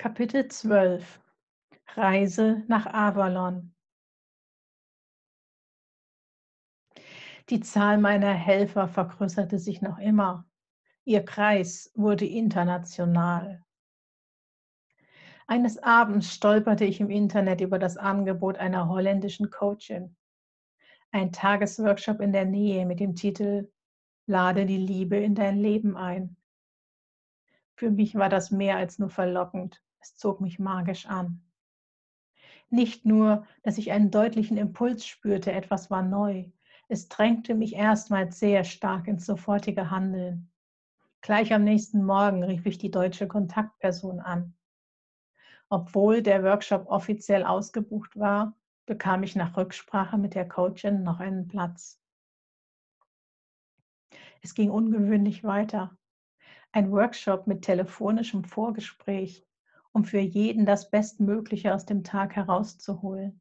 Kapitel 0.00 0.46
12 0.46 1.20
Reise 1.96 2.62
nach 2.68 2.86
Avalon 2.86 3.74
Die 7.48 7.58
Zahl 7.58 7.98
meiner 7.98 8.32
Helfer 8.32 8.86
vergrößerte 8.86 9.58
sich 9.58 9.82
noch 9.82 9.98
immer. 9.98 10.48
Ihr 11.04 11.24
Kreis 11.24 11.90
wurde 11.96 12.26
international. 12.26 13.64
Eines 15.48 15.82
Abends 15.82 16.32
stolperte 16.32 16.84
ich 16.84 17.00
im 17.00 17.10
Internet 17.10 17.60
über 17.60 17.80
das 17.80 17.96
Angebot 17.96 18.56
einer 18.56 18.88
holländischen 18.88 19.50
Coachin. 19.50 20.16
Ein 21.10 21.32
Tagesworkshop 21.32 22.20
in 22.20 22.32
der 22.32 22.44
Nähe 22.44 22.86
mit 22.86 23.00
dem 23.00 23.16
Titel 23.16 23.68
Lade 24.26 24.64
die 24.64 24.76
Liebe 24.76 25.16
in 25.16 25.34
dein 25.34 25.58
Leben 25.58 25.96
ein. 25.96 26.36
Für 27.74 27.90
mich 27.90 28.14
war 28.14 28.28
das 28.28 28.52
mehr 28.52 28.76
als 28.76 29.00
nur 29.00 29.10
verlockend. 29.10 29.82
Es 30.00 30.16
zog 30.16 30.40
mich 30.40 30.58
magisch 30.58 31.06
an. 31.06 31.42
Nicht 32.70 33.04
nur, 33.04 33.46
dass 33.62 33.78
ich 33.78 33.92
einen 33.92 34.10
deutlichen 34.10 34.56
Impuls 34.56 35.06
spürte, 35.06 35.52
etwas 35.52 35.90
war 35.90 36.02
neu. 36.02 36.50
Es 36.88 37.08
drängte 37.08 37.54
mich 37.54 37.74
erstmals 37.74 38.38
sehr 38.38 38.64
stark 38.64 39.08
ins 39.08 39.26
sofortige 39.26 39.90
Handeln. 39.90 40.50
Gleich 41.20 41.52
am 41.52 41.64
nächsten 41.64 42.04
Morgen 42.04 42.44
rief 42.44 42.64
ich 42.66 42.78
die 42.78 42.90
deutsche 42.90 43.26
Kontaktperson 43.26 44.20
an. 44.20 44.54
Obwohl 45.68 46.22
der 46.22 46.42
Workshop 46.44 46.86
offiziell 46.86 47.44
ausgebucht 47.44 48.18
war, 48.18 48.56
bekam 48.86 49.22
ich 49.22 49.36
nach 49.36 49.56
Rücksprache 49.56 50.16
mit 50.16 50.34
der 50.34 50.48
Coachin 50.48 51.02
noch 51.02 51.20
einen 51.20 51.48
Platz. 51.48 52.00
Es 54.40 54.54
ging 54.54 54.70
ungewöhnlich 54.70 55.44
weiter. 55.44 55.96
Ein 56.72 56.90
Workshop 56.90 57.46
mit 57.46 57.62
telefonischem 57.62 58.44
Vorgespräch, 58.44 59.44
um 59.98 60.04
für 60.04 60.20
jeden 60.20 60.64
das 60.64 60.90
Bestmögliche 60.90 61.74
aus 61.74 61.84
dem 61.84 62.04
Tag 62.04 62.36
herauszuholen. 62.36 63.40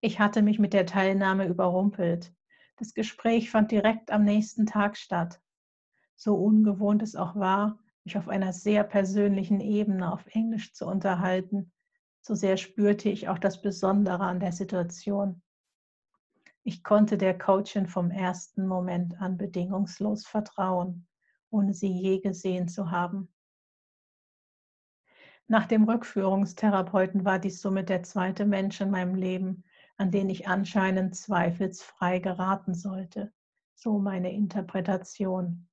Ich 0.00 0.18
hatte 0.18 0.40
mich 0.40 0.58
mit 0.58 0.72
der 0.72 0.86
Teilnahme 0.86 1.46
überrumpelt. 1.46 2.32
Das 2.78 2.94
Gespräch 2.94 3.50
fand 3.50 3.70
direkt 3.70 4.10
am 4.10 4.24
nächsten 4.24 4.64
Tag 4.64 4.96
statt. 4.96 5.38
So 6.16 6.34
ungewohnt 6.34 7.02
es 7.02 7.14
auch 7.14 7.36
war, 7.36 7.78
mich 8.04 8.16
auf 8.16 8.26
einer 8.26 8.54
sehr 8.54 8.84
persönlichen 8.84 9.60
Ebene 9.60 10.10
auf 10.10 10.24
Englisch 10.28 10.72
zu 10.72 10.86
unterhalten, 10.86 11.70
so 12.22 12.34
sehr 12.34 12.56
spürte 12.56 13.10
ich 13.10 13.28
auch 13.28 13.38
das 13.38 13.60
Besondere 13.60 14.24
an 14.24 14.40
der 14.40 14.52
Situation. 14.52 15.42
Ich 16.62 16.82
konnte 16.82 17.18
der 17.18 17.36
Coachin 17.36 17.86
vom 17.86 18.10
ersten 18.10 18.66
Moment 18.66 19.20
an 19.20 19.36
bedingungslos 19.36 20.24
vertrauen, 20.24 21.06
ohne 21.50 21.74
sie 21.74 21.92
je 21.92 22.20
gesehen 22.20 22.66
zu 22.66 22.90
haben. 22.90 23.28
Nach 25.50 25.66
dem 25.66 25.82
Rückführungstherapeuten 25.82 27.24
war 27.24 27.40
dies 27.40 27.60
somit 27.60 27.88
der 27.88 28.04
zweite 28.04 28.46
Mensch 28.46 28.80
in 28.80 28.88
meinem 28.88 29.16
Leben, 29.16 29.64
an 29.96 30.12
den 30.12 30.30
ich 30.30 30.46
anscheinend 30.46 31.16
zweifelsfrei 31.16 32.20
geraten 32.20 32.72
sollte. 32.72 33.32
So 33.74 33.98
meine 33.98 34.30
Interpretation. 34.30 35.66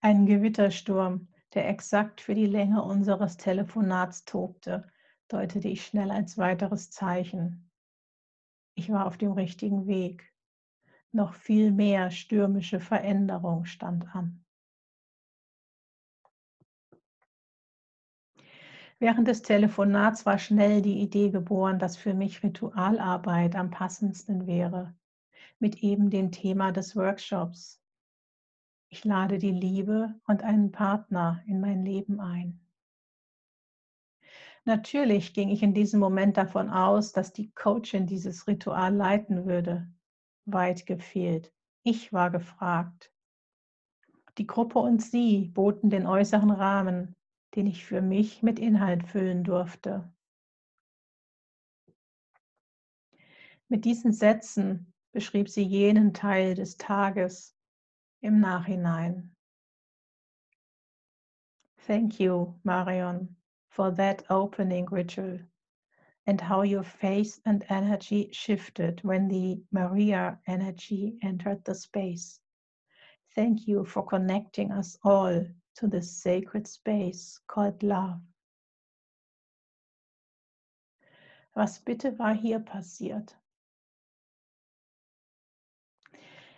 Ein 0.00 0.26
Gewittersturm, 0.26 1.28
der 1.54 1.68
exakt 1.68 2.20
für 2.20 2.34
die 2.34 2.46
Länge 2.46 2.82
unseres 2.82 3.36
Telefonats 3.36 4.24
tobte, 4.24 4.90
deutete 5.28 5.68
ich 5.68 5.86
schnell 5.86 6.10
als 6.10 6.36
weiteres 6.38 6.90
Zeichen. 6.90 7.70
Ich 8.74 8.90
war 8.90 9.06
auf 9.06 9.18
dem 9.18 9.30
richtigen 9.30 9.86
Weg. 9.86 10.32
Noch 11.12 11.34
viel 11.34 11.70
mehr 11.70 12.10
stürmische 12.10 12.80
Veränderung 12.80 13.66
stand 13.66 14.12
an. 14.16 14.41
Während 19.02 19.26
des 19.26 19.42
Telefonats 19.42 20.26
war 20.26 20.38
schnell 20.38 20.80
die 20.80 21.00
Idee 21.00 21.30
geboren, 21.30 21.80
dass 21.80 21.96
für 21.96 22.14
mich 22.14 22.44
Ritualarbeit 22.44 23.56
am 23.56 23.68
passendsten 23.68 24.46
wäre, 24.46 24.94
mit 25.58 25.82
eben 25.82 26.08
dem 26.08 26.30
Thema 26.30 26.70
des 26.70 26.94
Workshops. 26.94 27.82
Ich 28.90 29.04
lade 29.04 29.38
die 29.38 29.50
Liebe 29.50 30.14
und 30.28 30.44
einen 30.44 30.70
Partner 30.70 31.42
in 31.48 31.60
mein 31.60 31.84
Leben 31.84 32.20
ein. 32.20 32.60
Natürlich 34.66 35.34
ging 35.34 35.48
ich 35.48 35.64
in 35.64 35.74
diesem 35.74 35.98
Moment 35.98 36.36
davon 36.36 36.70
aus, 36.70 37.10
dass 37.10 37.32
die 37.32 37.50
Coachin 37.54 38.06
dieses 38.06 38.46
Ritual 38.46 38.94
leiten 38.94 39.46
würde. 39.46 39.90
Weit 40.44 40.86
gefehlt. 40.86 41.52
Ich 41.82 42.12
war 42.12 42.30
gefragt. 42.30 43.12
Die 44.38 44.46
Gruppe 44.46 44.78
und 44.78 45.02
sie 45.02 45.50
boten 45.52 45.90
den 45.90 46.06
äußeren 46.06 46.52
Rahmen, 46.52 47.16
den 47.54 47.66
ich 47.66 47.84
für 47.84 48.02
mich 48.02 48.42
mit 48.42 48.58
Inhalt 48.58 49.06
füllen 49.06 49.44
durfte. 49.44 50.12
Mit 53.68 53.84
diesen 53.84 54.12
Sätzen 54.12 54.92
beschrieb 55.12 55.48
sie 55.48 55.62
jenen 55.62 56.12
Teil 56.14 56.54
des 56.54 56.76
Tages, 56.76 57.54
im 58.22 58.40
Nachhinein. 58.40 59.34
Thank 61.86 62.20
you, 62.20 62.54
Marion, 62.62 63.36
for 63.68 63.90
that 63.90 64.24
opening 64.30 64.86
ritual 64.90 65.40
and 66.26 66.40
how 66.40 66.62
your 66.62 66.84
face 66.84 67.40
and 67.44 67.64
energy 67.68 68.30
shifted 68.32 69.00
when 69.02 69.26
the 69.26 69.60
Maria 69.72 70.38
energy 70.46 71.18
entered 71.22 71.64
the 71.64 71.74
space. 71.74 72.40
Thank 73.34 73.66
you 73.66 73.84
for 73.84 74.06
connecting 74.06 74.70
us 74.70 74.96
all 75.02 75.44
to 75.74 75.88
this 75.88 76.22
sacred 76.22 76.66
space 76.66 77.40
called 77.46 77.82
love. 77.82 78.20
Was 81.54 81.80
bitte 81.80 82.18
war 82.18 82.34
hier 82.34 82.60
passiert? 82.60 83.36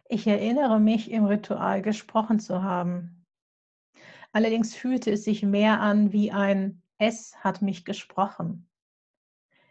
Ich 0.09 0.27
erinnere 0.27 0.79
mich, 0.79 1.11
im 1.11 1.25
Ritual 1.25 1.83
gesprochen 1.83 2.39
zu 2.39 2.63
haben. 2.63 3.25
Allerdings 4.33 4.75
fühlte 4.75 5.13
es 5.13 5.25
sich 5.25 5.43
mehr 5.43 5.81
an 5.81 6.13
wie 6.13 6.31
ein 6.31 6.83
Es 6.99 7.37
hat 7.37 7.63
mich 7.63 7.85
gesprochen. 7.85 8.69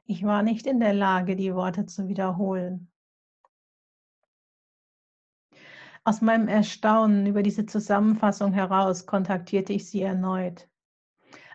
Ich 0.05 0.23
war 0.23 0.43
nicht 0.43 0.67
in 0.67 0.79
der 0.79 0.93
Lage, 0.93 1.35
die 1.35 1.53
Worte 1.55 1.85
zu 1.85 2.07
wiederholen. 2.07 2.92
Aus 6.05 6.21
meinem 6.21 6.47
Erstaunen 6.47 7.25
über 7.25 7.43
diese 7.43 7.65
Zusammenfassung 7.65 8.53
heraus 8.53 9.05
kontaktierte 9.05 9.73
ich 9.73 9.89
sie 9.89 10.01
erneut. 10.01 10.67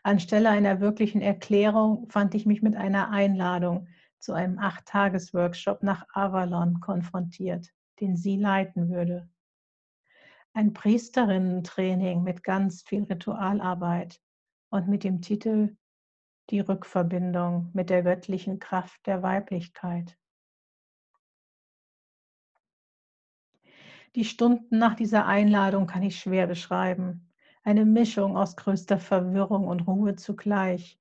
Anstelle 0.03 0.49
einer 0.49 0.81
wirklichen 0.81 1.21
Erklärung 1.21 2.09
fand 2.09 2.35
ich 2.35 2.47
mich 2.47 2.63
mit 2.63 2.77
einer 2.77 3.11
Einladung 3.11 3.89
zu 4.19 4.33
einem 4.33 4.59
Acht-Tages-Workshop 4.59 5.83
nach 5.83 6.07
Avalon 6.15 6.81
konfrontiert 6.81 7.73
den 8.01 8.17
sie 8.17 8.37
leiten 8.37 8.91
würde. 8.91 9.29
Ein 10.53 10.73
Priesterinnen-Training 10.73 12.23
mit 12.23 12.43
ganz 12.43 12.83
viel 12.83 13.05
Ritualarbeit 13.05 14.21
und 14.71 14.89
mit 14.89 15.05
dem 15.05 15.21
Titel 15.21 15.77
Die 16.51 16.61
Rückverbindung 16.61 17.71
mit 17.75 17.91
der 17.91 18.03
göttlichen 18.03 18.59
Kraft 18.59 19.07
der 19.07 19.23
Weiblichkeit. 19.23 20.17
Die 24.15 24.25
Stunden 24.25 24.79
nach 24.79 24.95
dieser 24.95 25.27
Einladung 25.27 25.87
kann 25.87 26.03
ich 26.03 26.19
schwer 26.19 26.47
beschreiben. 26.47 27.31
Eine 27.63 27.85
Mischung 27.85 28.37
aus 28.37 28.57
größter 28.57 28.99
Verwirrung 28.99 29.69
und 29.69 29.87
Ruhe 29.87 30.17
zugleich, 30.17 30.99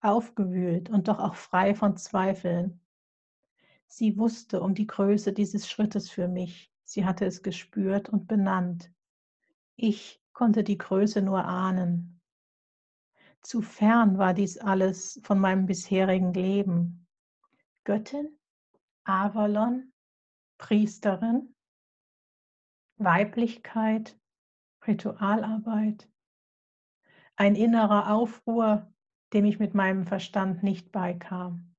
aufgewühlt 0.00 0.90
und 0.90 1.08
doch 1.08 1.18
auch 1.18 1.34
frei 1.34 1.74
von 1.74 1.96
Zweifeln. 1.96 2.80
Sie 3.86 4.18
wusste 4.18 4.60
um 4.60 4.74
die 4.74 4.86
Größe 4.86 5.32
dieses 5.32 5.68
Schrittes 5.68 6.10
für 6.10 6.28
mich. 6.28 6.72
Sie 6.84 7.04
hatte 7.04 7.24
es 7.24 7.42
gespürt 7.42 8.08
und 8.08 8.26
benannt. 8.26 8.92
Ich 9.76 10.20
konnte 10.32 10.64
die 10.64 10.78
Größe 10.78 11.22
nur 11.22 11.44
ahnen. 11.44 12.20
Zu 13.42 13.62
fern 13.62 14.18
war 14.18 14.34
dies 14.34 14.58
alles 14.58 15.20
von 15.22 15.38
meinem 15.38 15.66
bisherigen 15.66 16.32
Leben. 16.34 17.06
Göttin, 17.84 18.36
Avalon, 19.04 19.92
Priesterin, 20.58 21.54
Weiblichkeit, 22.98 24.18
Ritualarbeit, 24.86 26.08
ein 27.36 27.54
innerer 27.54 28.12
Aufruhr, 28.12 28.92
dem 29.32 29.44
ich 29.44 29.58
mit 29.58 29.74
meinem 29.74 30.04
Verstand 30.04 30.62
nicht 30.62 30.90
beikam. 30.90 31.74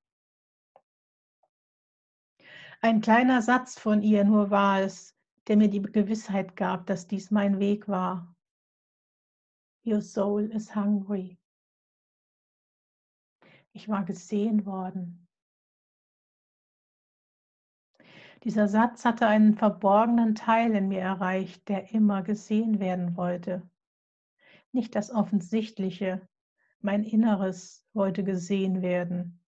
Ein 2.82 3.02
kleiner 3.02 3.42
Satz 3.42 3.78
von 3.78 4.02
ihr 4.02 4.24
nur 4.24 4.52
war 4.52 4.82
es, 4.82 5.18
der 5.48 5.58
mir 5.58 5.70
die 5.70 5.82
Gewissheit 5.82 6.56
gab, 6.56 6.86
dass 6.86 7.08
dies 7.08 7.32
mein 7.32 7.60
Weg 7.60 7.90
war. 7.90 8.36
Your 9.86 10.02
soul 10.02 10.44
is 10.52 10.76
hungry. 10.76 11.38
Ich 13.74 13.90
war 13.90 14.06
gesehen 14.06 14.66
worden. 14.66 15.29
Dieser 18.44 18.70
Satz 18.70 19.04
hatte 19.04 19.28
einen 19.28 19.56
verborgenen 19.56 20.34
Teil 20.34 20.74
in 20.74 20.88
mir 20.88 21.02
erreicht, 21.02 21.68
der 21.68 21.94
immer 21.94 22.24
gesehen 22.24 22.80
werden 22.80 23.18
wollte. 23.18 23.70
Nicht 24.72 24.96
das 24.96 25.12
Offensichtliche, 25.12 26.28
Mein 26.82 27.04
Inneres 27.04 27.86
wollte 27.94 28.24
gesehen 28.24 28.82
werden. 28.82 29.44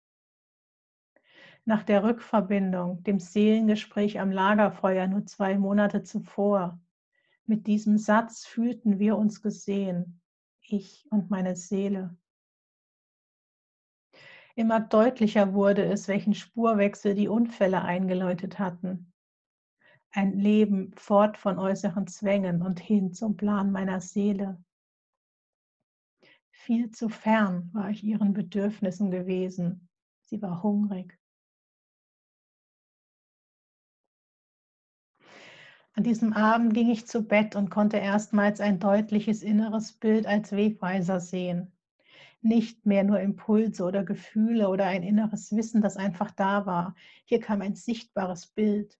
Nach 1.64 1.82
der 1.82 2.04
Rückverbindung, 2.04 3.02
dem 3.04 3.18
Seelengespräch 3.20 4.20
am 4.20 4.30
Lagerfeuer 4.30 5.06
nur 5.06 5.24
zwei 5.24 5.56
Monate 5.56 6.02
zuvor, 6.02 6.78
mit 7.46 7.66
diesem 7.66 7.96
Satz 7.96 8.44
fühlten 8.44 8.98
wir 8.98 9.16
uns 9.16 9.40
gesehen, 9.40 10.20
ich 10.60 11.06
und 11.10 11.30
meine 11.30 11.56
Seele. 11.56 12.16
Immer 14.54 14.80
deutlicher 14.80 15.54
wurde 15.54 15.84
es, 15.84 16.08
welchen 16.08 16.34
Spurwechsel 16.34 17.14
die 17.14 17.28
Unfälle 17.28 17.82
eingeläutet 17.82 18.58
hatten. 18.58 19.12
Ein 20.10 20.34
Leben 20.34 20.92
fort 20.94 21.38
von 21.38 21.58
äußeren 21.58 22.06
Zwängen 22.06 22.60
und 22.60 22.78
hin 22.78 23.14
zum 23.14 23.36
Plan 23.36 23.72
meiner 23.72 24.00
Seele. 24.02 24.62
Viel 26.50 26.90
zu 26.90 27.08
fern 27.08 27.70
war 27.72 27.88
ich 27.88 28.04
ihren 28.04 28.34
Bedürfnissen 28.34 29.10
gewesen. 29.10 29.88
Sie 30.20 30.42
war 30.42 30.62
hungrig. 30.62 31.18
An 35.94 36.04
diesem 36.04 36.34
Abend 36.34 36.74
ging 36.74 36.90
ich 36.90 37.06
zu 37.06 37.22
Bett 37.22 37.56
und 37.56 37.70
konnte 37.70 37.96
erstmals 37.96 38.60
ein 38.60 38.78
deutliches 38.78 39.42
inneres 39.42 39.92
Bild 39.92 40.26
als 40.26 40.52
Wegweiser 40.52 41.20
sehen 41.20 41.72
nicht 42.42 42.84
mehr 42.84 43.04
nur 43.04 43.20
Impulse 43.20 43.84
oder 43.84 44.04
Gefühle 44.04 44.68
oder 44.68 44.86
ein 44.86 45.02
inneres 45.02 45.54
Wissen, 45.54 45.80
das 45.80 45.96
einfach 45.96 46.30
da 46.32 46.66
war. 46.66 46.94
Hier 47.24 47.40
kam 47.40 47.62
ein 47.62 47.74
sichtbares 47.74 48.48
Bild. 48.48 48.98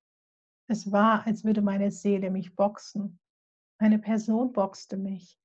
Es 0.69 0.93
war, 0.93 1.27
als 1.27 1.45
würde 1.45 1.61
meine 1.61 1.91
Seele 1.91 2.31
mich 2.31 2.55
boxen. 2.55 3.19
Eine 3.79 3.99
Person 3.99 4.53
boxte 4.53 4.97
mich. 4.97 5.39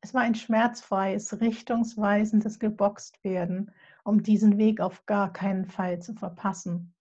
Es 0.00 0.12
war 0.12 0.22
ein 0.22 0.34
schmerzfreies, 0.34 1.40
richtungsweisendes 1.40 2.58
Geboxt-Werden, 2.58 3.70
um 4.02 4.22
diesen 4.22 4.58
Weg 4.58 4.80
auf 4.80 5.06
gar 5.06 5.32
keinen 5.32 5.64
Fall 5.64 6.02
zu 6.02 6.14
verpassen. 6.14 6.94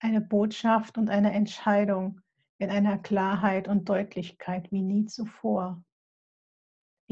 Eine 0.00 0.20
Botschaft 0.20 0.98
und 0.98 1.08
eine 1.08 1.32
Entscheidung 1.32 2.20
in 2.58 2.68
einer 2.68 2.98
Klarheit 2.98 3.68
und 3.68 3.88
Deutlichkeit 3.88 4.70
wie 4.70 4.82
nie 4.82 5.06
zuvor. 5.06 5.82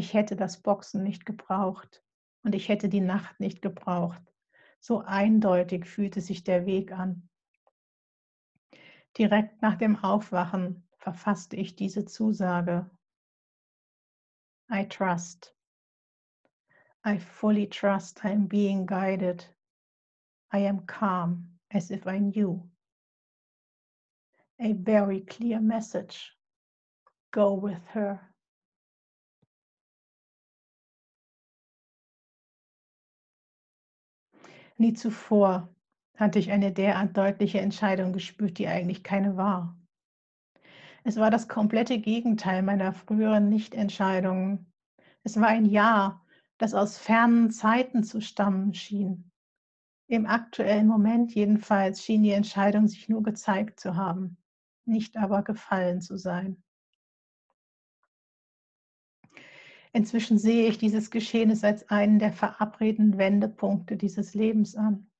Ich 0.00 0.14
hätte 0.14 0.34
das 0.34 0.62
Boxen 0.62 1.02
nicht 1.02 1.26
gebraucht 1.26 2.02
und 2.42 2.54
ich 2.54 2.70
hätte 2.70 2.88
die 2.88 3.02
Nacht 3.02 3.38
nicht 3.38 3.60
gebraucht. 3.60 4.22
So 4.80 5.02
eindeutig 5.02 5.84
fühlte 5.84 6.22
sich 6.22 6.42
der 6.42 6.64
Weg 6.64 6.90
an. 6.90 7.28
Direkt 9.18 9.60
nach 9.60 9.74
dem 9.76 10.02
Aufwachen 10.02 10.88
verfasste 10.96 11.56
ich 11.56 11.76
diese 11.76 12.06
Zusage. 12.06 12.90
I 14.72 14.88
trust. 14.88 15.54
I 17.06 17.18
fully 17.18 17.68
trust 17.68 18.24
I 18.24 18.28
am 18.28 18.48
being 18.48 18.86
guided. 18.86 19.54
I 20.50 20.66
am 20.66 20.86
calm 20.86 21.58
as 21.68 21.90
if 21.90 22.06
I 22.06 22.18
knew. 22.20 22.66
A 24.62 24.72
very 24.72 25.20
clear 25.26 25.60
message. 25.60 26.34
Go 27.32 27.52
with 27.52 27.86
her. 27.92 28.29
Nie 34.80 34.94
zuvor 34.94 35.68
hatte 36.16 36.38
ich 36.38 36.50
eine 36.52 36.72
derart 36.72 37.14
deutliche 37.14 37.60
Entscheidung 37.60 38.14
gespürt, 38.14 38.56
die 38.56 38.66
eigentlich 38.66 39.04
keine 39.04 39.36
war. 39.36 39.78
Es 41.04 41.18
war 41.18 41.30
das 41.30 41.48
komplette 41.48 41.98
Gegenteil 41.98 42.62
meiner 42.62 42.94
früheren 42.94 43.50
Nichtentscheidungen. 43.50 44.72
Es 45.22 45.38
war 45.38 45.48
ein 45.48 45.66
Ja, 45.66 46.24
das 46.56 46.72
aus 46.72 46.96
fernen 46.96 47.50
Zeiten 47.50 48.04
zu 48.04 48.22
stammen 48.22 48.72
schien. 48.72 49.30
Im 50.08 50.24
aktuellen 50.24 50.86
Moment 50.86 51.34
jedenfalls 51.34 52.02
schien 52.02 52.22
die 52.22 52.32
Entscheidung 52.32 52.88
sich 52.88 53.06
nur 53.10 53.22
gezeigt 53.22 53.80
zu 53.80 53.96
haben, 53.96 54.38
nicht 54.86 55.18
aber 55.18 55.42
gefallen 55.42 56.00
zu 56.00 56.16
sein. 56.16 56.62
Inzwischen 59.92 60.38
sehe 60.38 60.68
ich 60.68 60.78
dieses 60.78 61.10
Geschehnis 61.10 61.64
als 61.64 61.88
einen 61.88 62.18
der 62.18 62.32
verabredeten 62.32 63.18
Wendepunkte 63.18 63.96
dieses 63.96 64.34
Lebens 64.34 64.76
an. 64.76 65.10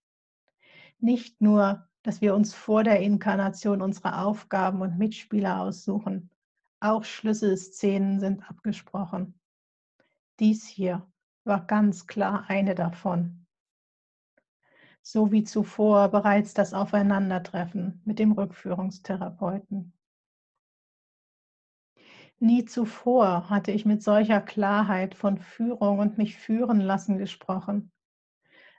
Nicht 0.99 1.40
nur, 1.40 1.88
dass 2.02 2.20
wir 2.20 2.34
uns 2.34 2.55
vor 2.55 2.84
der 2.84 3.00
Inkarnation 3.00 3.82
unsere 3.82 4.19
Aufgaben 4.19 4.81
und 4.81 4.99
Mitspieler 4.99 5.61
aussuchen, 5.61 6.31
auch 6.78 7.05
Schlüsselszenen 7.05 8.20
sind 8.20 8.49
abgesprochen. 8.49 9.38
Dies 10.38 10.67
hier 10.67 11.06
war 11.44 11.66
ganz 11.66 12.06
klar 12.06 12.44
eine 12.49 12.75
davon. 12.75 13.46
So 15.02 15.32
wie 15.32 15.44
zuvor 15.44 16.08
bereits 16.08 16.55
das 16.55 16.75
Aufeinandertreffen 16.75 18.00
mit 18.05 18.19
dem 18.19 18.32
Rückführungstherapeuten. 18.32 19.93
Nie 22.42 22.64
zuvor 22.64 23.50
hatte 23.50 23.70
ich 23.70 23.84
mit 23.84 24.02
solcher 24.02 24.40
Klarheit 24.40 25.14
von 25.14 25.37
Führung 25.37 25.98
und 25.98 26.16
mich 26.16 26.38
führen 26.38 26.81
lassen 26.81 27.19
gesprochen. 27.19 27.92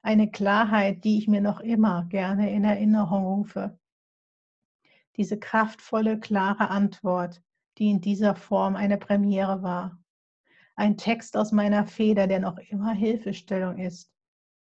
Eine 0.02 0.32
Klarheit, 0.32 1.04
die 1.04 1.20
ich 1.20 1.28
mir 1.28 1.42
noch 1.42 1.60
immer 1.60 2.06
gerne 2.06 2.52
in 2.52 2.64
Erinnerung 2.64 3.24
rufe. 3.24 3.78
Diese 5.16 5.38
kraftvolle, 5.38 6.20
klare 6.20 6.72
Antwort, 6.72 7.44
die 7.78 7.92
in 7.92 8.02
dieser 8.02 8.36
Form 8.36 8.76
eine 8.76 8.98
Premiere 8.98 9.62
war. 9.62 10.00
Ein 10.76 10.98
Text 10.98 11.38
aus 11.38 11.52
meiner 11.52 11.86
Feder, 11.86 12.26
der 12.26 12.40
noch 12.40 12.58
immer 12.58 12.94
Hilfestellung 12.94 13.78
ist, 13.78 14.12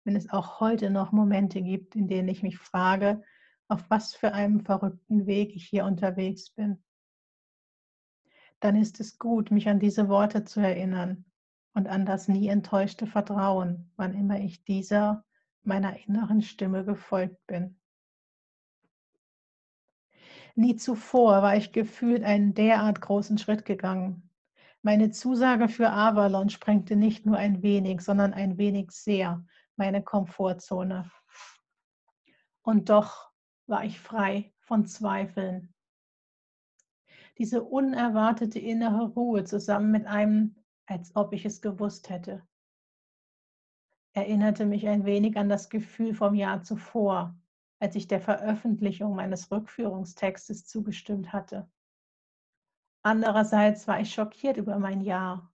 wenn 0.05 0.15
es 0.15 0.29
auch 0.29 0.61
heute 0.61 0.91
noch 0.91 1.11
Momente 1.11 1.61
gibt, 1.61 1.97
in 1.97 2.07
denen 2.07 2.29
ich 2.29 2.41
mich 2.41 2.57
frage, 2.57 3.21
auf 3.67 3.83
was 3.89 4.15
für 4.15 4.31
einem 4.31 4.61
verrückten 4.61 5.25
Weg 5.25 5.57
ich 5.57 5.65
hier 5.67 5.83
unterwegs 5.83 6.51
bin 6.51 6.81
dann 8.59 8.75
ist 8.75 8.99
es 8.99 9.19
gut, 9.19 9.51
mich 9.51 9.67
an 9.69 9.79
diese 9.79 10.09
Worte 10.09 10.43
zu 10.43 10.59
erinnern 10.59 11.25
und 11.73 11.87
an 11.87 12.05
das 12.05 12.27
nie 12.27 12.47
enttäuschte 12.47 13.05
Vertrauen, 13.05 13.91
wann 13.95 14.15
immer 14.15 14.39
ich 14.39 14.63
dieser 14.63 15.23
meiner 15.63 15.97
inneren 16.07 16.41
Stimme 16.41 16.85
gefolgt 16.85 17.45
bin. 17.45 17.79
Nie 20.55 20.75
zuvor 20.75 21.43
war 21.43 21.55
ich 21.55 21.71
gefühlt 21.71 22.23
einen 22.23 22.55
derart 22.55 22.99
großen 22.99 23.37
Schritt 23.37 23.63
gegangen. 23.63 24.31
Meine 24.81 25.11
Zusage 25.11 25.69
für 25.69 25.91
Avalon 25.91 26.49
sprengte 26.49 26.95
nicht 26.95 27.27
nur 27.27 27.37
ein 27.37 27.61
wenig, 27.61 28.01
sondern 28.01 28.33
ein 28.33 28.57
wenig 28.57 28.89
sehr 28.91 29.45
meine 29.75 30.01
Komfortzone. 30.01 31.11
Und 32.63 32.89
doch 32.89 33.29
war 33.67 33.83
ich 33.83 33.99
frei 33.99 34.51
von 34.61 34.87
Zweifeln, 34.87 35.75
diese 37.37 37.63
unerwartete 37.63 38.59
innere 38.59 39.09
Ruhe 39.09 39.43
zusammen 39.43 39.91
mit 39.91 40.05
einem, 40.07 40.55
als 40.87 41.15
ob 41.15 41.33
ich 41.33 41.45
es 41.45 41.61
gewusst 41.61 42.09
hätte, 42.09 42.47
erinnerte 44.13 44.65
mich 44.65 44.87
ein 44.87 45.05
wenig 45.05 45.37
an 45.37 45.49
das 45.49 45.69
Gefühl 45.69 46.15
vom 46.15 46.33
Jahr 46.33 46.63
zuvor, 46.63 47.35
als 47.79 47.95
ich 47.95 48.07
der 48.07 48.19
Veröffentlichung 48.19 49.15
meines 49.15 49.51
Rückführungstextes 49.51 50.65
zugestimmt 50.65 51.31
hatte. 51.31 51.69
Andererseits 53.03 53.87
war 53.87 54.01
ich 54.01 54.11
schockiert 54.11 54.57
über 54.57 54.79
mein 54.79 55.01
Jahr. 55.01 55.53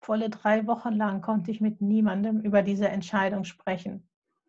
Volle 0.00 0.28
drei 0.28 0.66
Wochen 0.66 0.92
lang 0.92 1.22
konnte 1.22 1.50
ich 1.50 1.62
mit 1.62 1.80
niemandem 1.80 2.40
über 2.40 2.62
diese 2.62 2.88
Entscheidung 2.88 3.44
sprechen. 3.44 4.06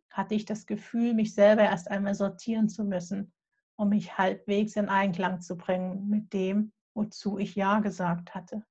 Hatte 0.10 0.36
ich 0.36 0.44
das 0.44 0.66
Gefühl, 0.66 1.14
mich 1.14 1.34
selber 1.34 1.64
erst 1.64 1.90
einmal 1.90 2.14
sortieren 2.14 2.68
zu 2.68 2.84
müssen 2.84 3.32
um 3.78 3.90
mich 3.90 4.18
halbwegs 4.18 4.76
in 4.76 4.90
Einklang 4.90 5.42
zu 5.42 5.58
bringen 5.58 6.10
mit 6.10 6.34
dem, 6.34 6.72
wozu 6.94 7.38
ich 7.38 7.56
Ja 7.56 7.80
gesagt 7.80 8.34
hatte. 8.34 8.66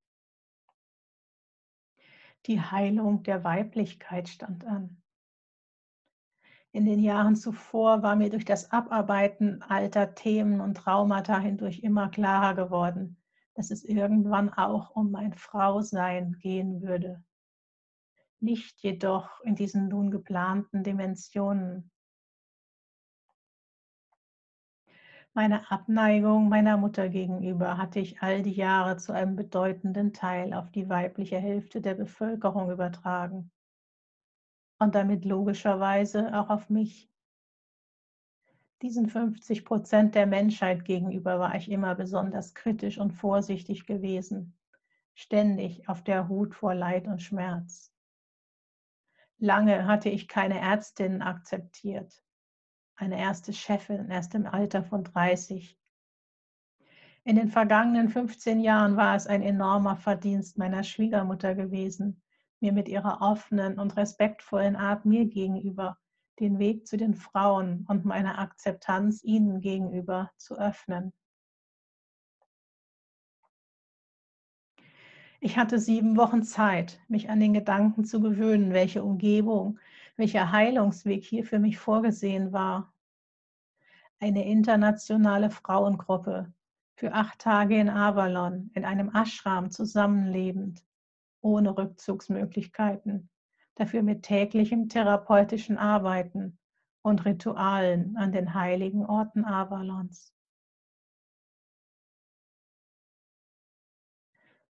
Die 2.46 2.60
Heilung 2.60 3.22
der 3.22 3.44
Weiblichkeit 3.44 4.28
stand 4.28 4.66
an. 4.66 5.02
In 6.72 6.84
den 6.86 6.98
Jahren 6.98 7.36
zuvor 7.36 8.02
war 8.02 8.16
mir 8.16 8.30
durch 8.30 8.44
das 8.44 8.72
Abarbeiten 8.72 9.62
alter 9.62 10.14
Themen 10.14 10.60
und 10.60 10.76
Traumata 10.76 11.38
hindurch 11.38 11.80
immer 11.80 12.08
klarer 12.08 12.54
geworden, 12.54 13.16
dass 13.54 13.70
es 13.70 13.84
irgendwann 13.84 14.52
auch 14.52 14.90
um 14.90 15.12
mein 15.12 15.32
Frausein 15.34 16.36
gehen 16.40 16.82
würde. 16.82 17.22
Nicht 18.40 18.82
jedoch 18.82 19.40
in 19.42 19.54
diesen 19.54 19.88
nun 19.88 20.10
geplanten 20.10 20.82
Dimensionen, 20.82 21.92
Meine 25.36 25.68
Abneigung 25.68 26.48
meiner 26.48 26.76
Mutter 26.76 27.08
gegenüber 27.08 27.76
hatte 27.76 27.98
ich 27.98 28.22
all 28.22 28.42
die 28.42 28.52
Jahre 28.52 28.98
zu 28.98 29.12
einem 29.12 29.34
bedeutenden 29.34 30.12
Teil 30.12 30.54
auf 30.54 30.70
die 30.70 30.88
weibliche 30.88 31.38
Hälfte 31.38 31.80
der 31.80 31.94
Bevölkerung 31.94 32.70
übertragen 32.70 33.50
und 34.78 34.94
damit 34.94 35.24
logischerweise 35.24 36.38
auch 36.38 36.50
auf 36.50 36.70
mich. 36.70 37.10
Diesen 38.80 39.08
50 39.08 39.64
Prozent 39.64 40.14
der 40.14 40.28
Menschheit 40.28 40.84
gegenüber 40.84 41.40
war 41.40 41.56
ich 41.56 41.68
immer 41.68 41.96
besonders 41.96 42.54
kritisch 42.54 42.98
und 42.98 43.10
vorsichtig 43.10 43.86
gewesen, 43.86 44.56
ständig 45.14 45.88
auf 45.88 46.04
der 46.04 46.28
Hut 46.28 46.54
vor 46.54 46.76
Leid 46.76 47.08
und 47.08 47.20
Schmerz. 47.20 47.92
Lange 49.38 49.88
hatte 49.88 50.10
ich 50.10 50.28
keine 50.28 50.60
Ärztin 50.60 51.22
akzeptiert. 51.22 52.22
Eine 52.96 53.18
erste 53.18 53.52
Chefin 53.52 54.10
erst 54.10 54.34
im 54.34 54.46
Alter 54.46 54.84
von 54.84 55.04
30. 55.04 55.76
In 57.24 57.36
den 57.36 57.48
vergangenen 57.48 58.08
15 58.08 58.60
Jahren 58.60 58.96
war 58.96 59.16
es 59.16 59.26
ein 59.26 59.42
enormer 59.42 59.96
Verdienst 59.96 60.58
meiner 60.58 60.84
Schwiegermutter 60.84 61.54
gewesen, 61.54 62.22
mir 62.60 62.72
mit 62.72 62.88
ihrer 62.88 63.20
offenen 63.20 63.78
und 63.78 63.96
respektvollen 63.96 64.76
Art 64.76 65.06
mir 65.06 65.26
gegenüber 65.26 65.98
den 66.38 66.58
Weg 66.58 66.86
zu 66.86 66.96
den 66.96 67.14
Frauen 67.14 67.84
und 67.88 68.04
meiner 68.04 68.38
Akzeptanz 68.38 69.24
ihnen 69.24 69.60
gegenüber 69.60 70.30
zu 70.36 70.58
öffnen. 70.58 71.12
Ich 75.40 75.58
hatte 75.58 75.78
sieben 75.78 76.16
Wochen 76.16 76.42
Zeit, 76.42 77.00
mich 77.08 77.28
an 77.28 77.38
den 77.38 77.52
Gedanken 77.52 78.04
zu 78.04 78.20
gewöhnen, 78.20 78.72
welche 78.72 79.04
Umgebung, 79.04 79.78
welcher 80.16 80.52
Heilungsweg 80.52 81.24
hier 81.24 81.44
für 81.44 81.58
mich 81.58 81.78
vorgesehen 81.78 82.52
war. 82.52 82.92
Eine 84.20 84.44
internationale 84.46 85.50
Frauengruppe, 85.50 86.52
für 86.96 87.12
acht 87.12 87.40
Tage 87.40 87.78
in 87.78 87.90
Avalon, 87.90 88.70
in 88.74 88.84
einem 88.84 89.10
Ashram 89.14 89.70
zusammenlebend, 89.70 90.84
ohne 91.40 91.76
Rückzugsmöglichkeiten, 91.76 93.28
dafür 93.74 94.02
mit 94.02 94.22
täglichem 94.22 94.88
therapeutischen 94.88 95.76
Arbeiten 95.76 96.58
und 97.02 97.24
Ritualen 97.24 98.16
an 98.16 98.32
den 98.32 98.54
heiligen 98.54 99.04
Orten 99.04 99.44
Avalons. 99.44 100.32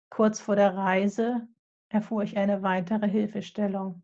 Kurz 0.08 0.40
vor 0.40 0.56
der 0.56 0.74
Reise 0.74 1.46
erfuhr 1.88 2.22
ich 2.22 2.36
eine 2.38 2.62
weitere 2.62 3.08
Hilfestellung 3.08 4.03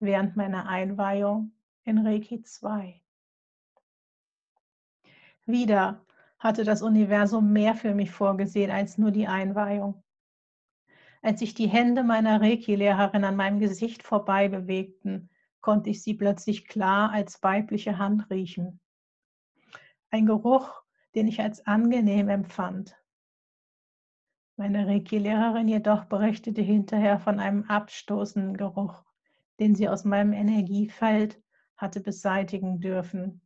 während 0.00 0.36
meiner 0.36 0.68
Einweihung 0.68 1.52
in 1.84 1.98
Reiki 1.98 2.42
2. 2.42 3.00
Wieder 5.46 6.04
hatte 6.38 6.64
das 6.64 6.82
Universum 6.82 7.52
mehr 7.52 7.74
für 7.74 7.94
mich 7.94 8.10
vorgesehen 8.10 8.70
als 8.70 8.98
nur 8.98 9.10
die 9.10 9.26
Einweihung. 9.26 10.02
Als 11.22 11.40
sich 11.40 11.54
die 11.54 11.68
Hände 11.68 12.04
meiner 12.04 12.40
Reiki-Lehrerin 12.40 13.24
an 13.24 13.34
meinem 13.34 13.58
Gesicht 13.58 14.02
vorbei 14.02 14.48
bewegten, 14.48 15.30
konnte 15.60 15.90
ich 15.90 16.02
sie 16.02 16.14
plötzlich 16.14 16.68
klar 16.68 17.10
als 17.10 17.42
weibliche 17.42 17.98
Hand 17.98 18.30
riechen. 18.30 18.80
Ein 20.10 20.26
Geruch, 20.26 20.82
den 21.14 21.26
ich 21.26 21.40
als 21.40 21.66
angenehm 21.66 22.28
empfand. 22.28 22.96
Meine 24.56 24.86
Reiki-Lehrerin 24.86 25.68
jedoch 25.68 26.04
berichtete 26.04 26.62
hinterher 26.62 27.18
von 27.18 27.40
einem 27.40 27.64
abstoßenden 27.64 28.56
Geruch, 28.56 29.04
den 29.58 29.74
sie 29.74 29.88
aus 29.88 30.04
meinem 30.04 30.32
Energiefeld 30.32 31.42
hatte 31.76 32.00
beseitigen 32.00 32.80
dürfen. 32.80 33.40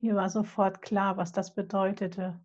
Mir 0.00 0.14
war 0.14 0.28
sofort 0.30 0.82
klar, 0.82 1.16
was 1.16 1.32
das 1.32 1.54
bedeutete. 1.54 2.40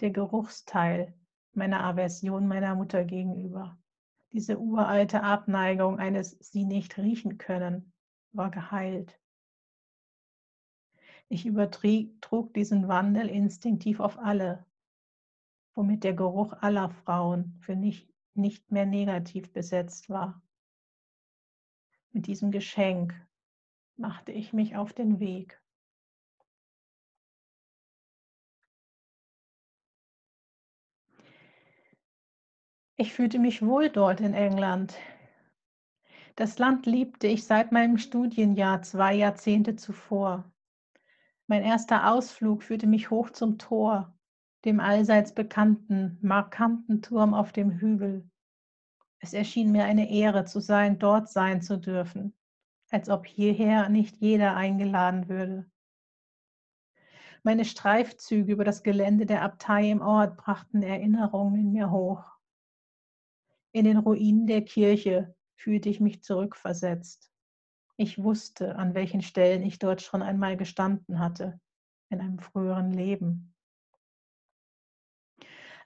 Der 0.00 0.10
Geruchsteil 0.10 1.14
meiner 1.52 1.82
Aversion 1.82 2.46
meiner 2.46 2.74
Mutter 2.74 3.04
gegenüber, 3.04 3.78
diese 4.32 4.58
uralte 4.58 5.22
Abneigung 5.22 5.98
eines 5.98 6.32
sie 6.40 6.64
nicht 6.64 6.98
riechen 6.98 7.38
können, 7.38 7.92
war 8.32 8.50
geheilt. 8.50 9.18
Ich 11.28 11.46
übertrug 11.46 12.52
diesen 12.52 12.88
Wandel 12.88 13.28
instinktiv 13.28 13.98
auf 14.00 14.18
alle, 14.18 14.66
womit 15.74 16.04
der 16.04 16.12
Geruch 16.12 16.52
aller 16.60 16.90
Frauen 16.90 17.56
für 17.60 17.74
mich 17.74 18.08
nicht 18.36 18.70
mehr 18.70 18.86
negativ 18.86 19.52
besetzt 19.52 20.08
war. 20.08 20.42
Mit 22.12 22.26
diesem 22.26 22.50
Geschenk 22.50 23.14
machte 23.96 24.32
ich 24.32 24.52
mich 24.52 24.76
auf 24.76 24.92
den 24.92 25.20
Weg. 25.20 25.60
Ich 32.98 33.12
fühlte 33.12 33.38
mich 33.38 33.60
wohl 33.60 33.90
dort 33.90 34.22
in 34.22 34.32
England. 34.32 34.96
Das 36.34 36.58
Land 36.58 36.86
liebte 36.86 37.26
ich 37.26 37.44
seit 37.44 37.70
meinem 37.70 37.98
Studienjahr 37.98 38.80
zwei 38.80 39.14
Jahrzehnte 39.14 39.76
zuvor. 39.76 40.50
Mein 41.46 41.62
erster 41.62 42.10
Ausflug 42.10 42.62
führte 42.62 42.86
mich 42.86 43.10
hoch 43.10 43.30
zum 43.30 43.58
Tor, 43.58 44.15
dem 44.64 44.80
allseits 44.80 45.34
bekannten, 45.34 46.18
markanten 46.22 47.02
Turm 47.02 47.34
auf 47.34 47.52
dem 47.52 47.72
Hügel. 47.72 48.28
Es 49.18 49.32
erschien 49.32 49.72
mir 49.72 49.84
eine 49.84 50.10
Ehre 50.10 50.44
zu 50.44 50.60
sein, 50.60 50.98
dort 50.98 51.28
sein 51.28 51.62
zu 51.62 51.78
dürfen, 51.78 52.34
als 52.90 53.08
ob 53.08 53.26
hierher 53.26 53.88
nicht 53.88 54.16
jeder 54.16 54.56
eingeladen 54.56 55.28
würde. 55.28 55.70
Meine 57.42 57.64
Streifzüge 57.64 58.52
über 58.52 58.64
das 58.64 58.82
Gelände 58.82 59.24
der 59.24 59.42
Abtei 59.42 59.90
im 59.90 60.00
Ort 60.00 60.36
brachten 60.36 60.82
Erinnerungen 60.82 61.60
in 61.60 61.72
mir 61.72 61.90
hoch. 61.90 62.24
In 63.72 63.84
den 63.84 63.98
Ruinen 63.98 64.46
der 64.46 64.64
Kirche 64.64 65.34
fühlte 65.54 65.88
ich 65.88 66.00
mich 66.00 66.22
zurückversetzt. 66.22 67.30
Ich 67.96 68.22
wusste, 68.22 68.76
an 68.76 68.94
welchen 68.94 69.22
Stellen 69.22 69.62
ich 69.62 69.78
dort 69.78 70.02
schon 70.02 70.22
einmal 70.22 70.56
gestanden 70.56 71.18
hatte, 71.18 71.60
in 72.10 72.20
einem 72.20 72.38
früheren 72.38 72.92
Leben. 72.92 73.55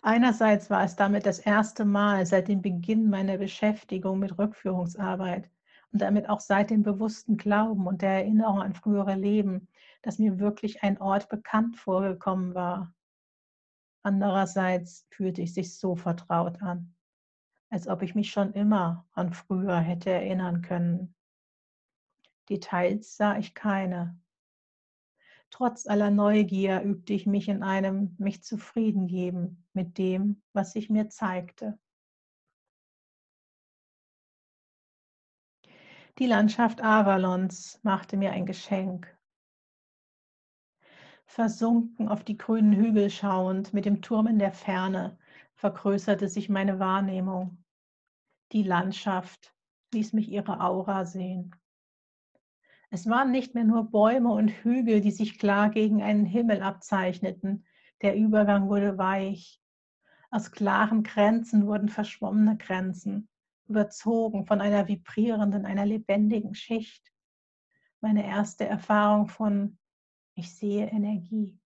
Einerseits 0.03 0.71
war 0.71 0.83
es 0.83 0.97
damit 0.97 1.27
das 1.27 1.41
erste 1.41 1.85
Mal 1.85 2.25
seit 2.25 2.49
dem 2.49 2.63
Beginn 2.63 3.11
meiner 3.11 3.37
Beschäftigung 3.37 4.19
mit 4.19 4.39
Rückführungsarbeit 4.39 5.51
und 5.93 6.01
damit 6.01 6.29
auch 6.29 6.41
seit 6.41 6.71
dem 6.71 6.83
bewussten 6.83 7.37
Glauben 7.37 7.87
und 7.87 8.01
der 8.01 8.11
Erinnerung 8.11 8.63
an 8.63 8.73
frühere 8.73 9.15
Leben, 9.15 9.69
dass 10.03 10.19
mir 10.19 10.39
wirklich 10.39 10.83
ein 10.83 10.99
Ort 11.01 11.29
bekannt 11.29 11.77
vorgekommen 11.77 12.55
war. 12.55 12.95
Andererseits 14.03 15.07
fühlte 15.11 15.43
ich 15.43 15.53
sich 15.53 15.77
so 15.77 15.97
vertraut 15.97 16.63
an, 16.63 16.95
als 17.69 17.87
ob 17.87 18.01
ich 18.01 18.15
mich 18.15 18.31
schon 18.31 18.55
immer 18.55 19.07
an 19.13 19.35
früher 19.35 19.79
hätte 19.79 20.09
erinnern 20.09 20.63
können. 20.63 21.15
Details 22.49 23.17
sah 23.17 23.37
ich 23.37 23.55
keine. 23.55 24.19
Trotz 25.51 25.87
aller 25.87 26.11
Neugier 26.11 26.83
übte 26.83 27.13
ich 27.13 27.27
mich 27.27 27.49
in 27.49 27.63
einem 27.63 28.15
mich 28.19 28.43
zufrieden 28.43 29.09
geben 29.09 29.67
mit 29.73 29.99
dem, 29.99 30.43
was 30.53 30.73
sich 30.73 30.89
mir 30.89 31.09
zeigte. 31.09 31.79
Die 36.19 36.27
Landschaft 36.27 36.83
Avalons 36.83 37.81
machte 37.83 38.17
mir 38.17 38.33
ein 38.33 38.47
Geschenk. 38.47 39.17
Versunken 41.25 42.09
auf 42.09 42.25
die 42.25 42.37
grünen 42.37 42.73
Hügel 42.73 43.09
schauend, 43.09 43.73
mit 43.73 43.85
dem 43.85 44.03
Turm 44.03 44.27
in 44.27 44.39
der 44.39 44.53
Ferne, 44.53 45.19
vergrößerte 45.55 46.29
sich 46.29 46.49
meine 46.49 46.79
Wahrnehmung. 46.79 47.65
Die 48.53 48.65
Landschaft 48.65 49.55
ließ 49.95 50.13
mich 50.13 50.29
ihre 50.29 50.61
Aura 50.61 51.05
sehen. 51.05 51.55
Es 52.91 53.09
waren 53.09 53.31
nicht 53.31 53.55
mehr 53.55 53.65
nur 53.65 53.91
Bäume 53.91 54.33
und 54.33 54.49
Hügel, 54.49 55.01
die 55.01 55.13
sich 55.13 55.39
klar 55.39 55.71
gegen 55.71 56.03
einen 56.03 56.27
Himmel 56.27 56.61
abzeichneten. 56.61 57.65
Der 58.03 58.17
Übergang 58.17 58.69
wurde 58.69 58.99
weich. 58.99 59.61
Aus 60.31 60.51
klaren 60.51 61.05
Grenzen 61.05 61.67
wurden 61.67 61.89
verschwommene 61.89 62.57
Grenzen, 62.57 63.29
überzogen 63.69 64.47
von 64.47 64.61
einer 64.61 64.89
vibrierenden, 64.89 65.67
einer 65.67 65.87
lebendigen 65.87 66.55
Schicht. 66.55 67.13
Meine 68.01 68.27
erste 68.27 68.65
Erfahrung 68.65 69.29
von 69.29 69.79
ich 70.35 70.55
sehe 70.55 70.87
Energie, 70.87 71.59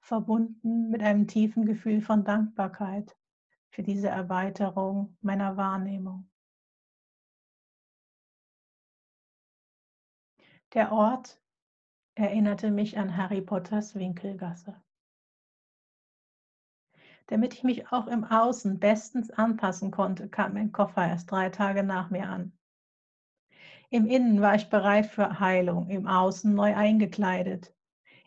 verbunden 0.00 0.90
mit 0.90 1.02
einem 1.02 1.28
tiefen 1.28 1.64
Gefühl 1.64 2.00
von 2.00 2.24
Dankbarkeit 2.24 3.16
für 3.70 3.82
diese 3.82 4.08
Erweiterung 4.08 5.16
meiner 5.20 5.56
Wahrnehmung. 5.56 6.31
Der 10.74 10.90
Ort 10.90 11.38
erinnerte 12.14 12.70
mich 12.70 12.96
an 12.96 13.14
Harry 13.14 13.42
Potters 13.42 13.94
Winkelgasse. 13.94 14.82
Damit 17.26 17.52
ich 17.52 17.62
mich 17.62 17.92
auch 17.92 18.06
im 18.06 18.24
Außen 18.24 18.78
bestens 18.78 19.30
anpassen 19.30 19.90
konnte, 19.90 20.30
kam 20.30 20.54
mein 20.54 20.72
Koffer 20.72 21.06
erst 21.06 21.30
drei 21.30 21.50
Tage 21.50 21.82
nach 21.82 22.08
mir 22.08 22.26
an. 22.26 22.52
Im 23.90 24.06
Innen 24.06 24.40
war 24.40 24.54
ich 24.54 24.70
bereit 24.70 25.04
für 25.04 25.40
Heilung, 25.40 25.90
im 25.90 26.06
Außen 26.06 26.54
neu 26.54 26.74
eingekleidet, 26.74 27.74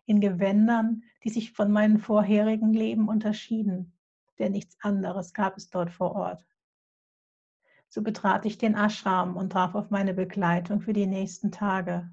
in 0.06 0.22
Gewändern, 0.22 1.02
die 1.24 1.32
sich 1.32 1.52
von 1.52 1.72
meinem 1.72 1.98
vorherigen 1.98 2.74
Leben 2.74 3.08
unterschieden, 3.08 3.98
denn 4.38 4.52
nichts 4.52 4.78
anderes 4.82 5.34
gab 5.34 5.58
es 5.58 5.72
dort 5.72 5.90
vor 5.90 6.12
Ort. 6.12 6.46
So 7.90 8.04
betrat 8.04 8.46
ich 8.46 8.60
den 8.60 8.76
Ashram 8.76 9.36
und 9.36 9.52
traf 9.52 9.74
auf 9.74 9.90
meine 9.90 10.14
Begleitung 10.14 10.82
für 10.82 10.94
die 10.94 11.08
nächsten 11.08 11.52
Tage. 11.52 12.12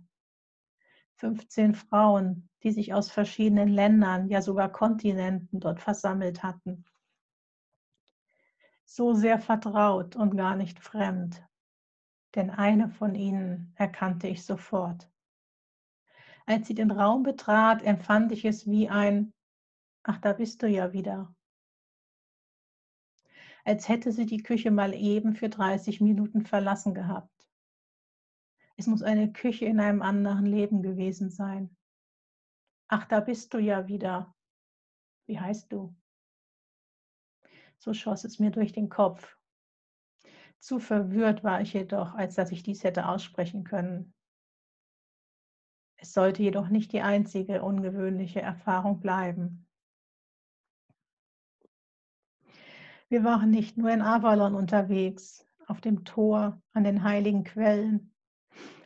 15 1.17 1.75
Frauen, 1.75 2.49
die 2.63 2.73
sich 2.73 2.95
aus 2.95 3.11
verschiedenen 3.11 3.69
Ländern, 3.69 4.29
ja 4.29 4.43
sogar 4.43 4.71
Kontinenten 4.71 5.61
dort 5.61 5.81
versammelt 5.81 6.43
hatten. 6.43 6.85
so 8.85 9.15
sehr 9.15 9.39
vertraut 9.39 10.17
und 10.17 10.37
gar 10.37 10.55
nicht 10.55 10.79
fremd, 10.79 11.43
denn 12.35 12.51
eine 12.51 12.91
von 12.91 13.15
ihnen 13.15 13.73
erkannte 13.77 14.29
ich 14.29 14.45
sofort. 14.45 15.11
Als 16.45 16.67
sie 16.67 16.75
den 16.75 16.91
Raum 16.91 17.23
betrat, 17.23 17.83
empfand 17.83 18.33
ich 18.33 18.45
es 18.45 18.67
wie 18.67 18.89
ein 18.89 19.33
Ach, 20.05 20.19
da 20.19 20.33
bist 20.33 20.63
du 20.63 20.67
ja 20.67 20.93
wieder. 20.93 21.33
Als 23.65 23.89
hätte 23.89 24.11
sie 24.11 24.27
die 24.27 24.43
Küche 24.43 24.73
mal 24.73 24.93
eben 24.95 25.35
für 25.35 25.49
30 25.49 26.01
Minuten 26.01 26.45
verlassen 26.45 26.93
gehabt. 26.93 27.42
Es 28.83 28.89
muss 28.89 29.05
eine 29.05 29.33
Küche 29.33 29.67
in 29.67 29.79
einem 29.79 30.03
anderen 30.03 30.45
Leben 30.45 30.83
gewesen 30.83 31.31
sein. 31.31 31.77
Ach, 32.89 33.05
da 33.05 33.21
bist 33.21 33.55
du 33.55 33.59
ja 33.61 33.87
wieder. 33.87 34.35
Wie 35.29 35.39
heißt 35.39 35.71
du? 35.71 35.95
So 37.79 37.95
schoss 37.95 38.25
es 38.25 38.41
mir 38.41 38.51
durch 38.51 38.73
den 38.73 38.89
Kopf. 38.89 39.39
Zu 40.59 40.81
verwirrt 40.81 41.45
war 41.45 41.61
ich 41.61 41.75
jedoch, 41.75 42.15
als 42.15 42.35
dass 42.35 42.51
ich 42.51 42.65
dies 42.65 42.83
hätte 42.83 43.07
aussprechen 43.07 43.63
können. 43.63 44.13
Es 45.95 46.13
sollte 46.13 46.43
jedoch 46.43 46.69
nicht 46.69 46.93
die 46.93 47.03
einzige 47.03 47.63
ungewöhnliche 47.63 48.43
Erfahrung 48.43 48.99
bleiben. 48.99 49.69
Wir 53.09 53.23
waren 53.23 53.51
nicht 53.51 53.77
nur 53.77 53.93
in 53.93 54.03
Avalon 54.03 54.57
unterwegs, 54.57 55.47
auf 55.69 55.81
dem 55.81 56.05
Tor, 56.05 56.61
an 56.73 56.83
den 56.83 57.05
heiligen 57.05 57.45
Quellen, 57.45 58.12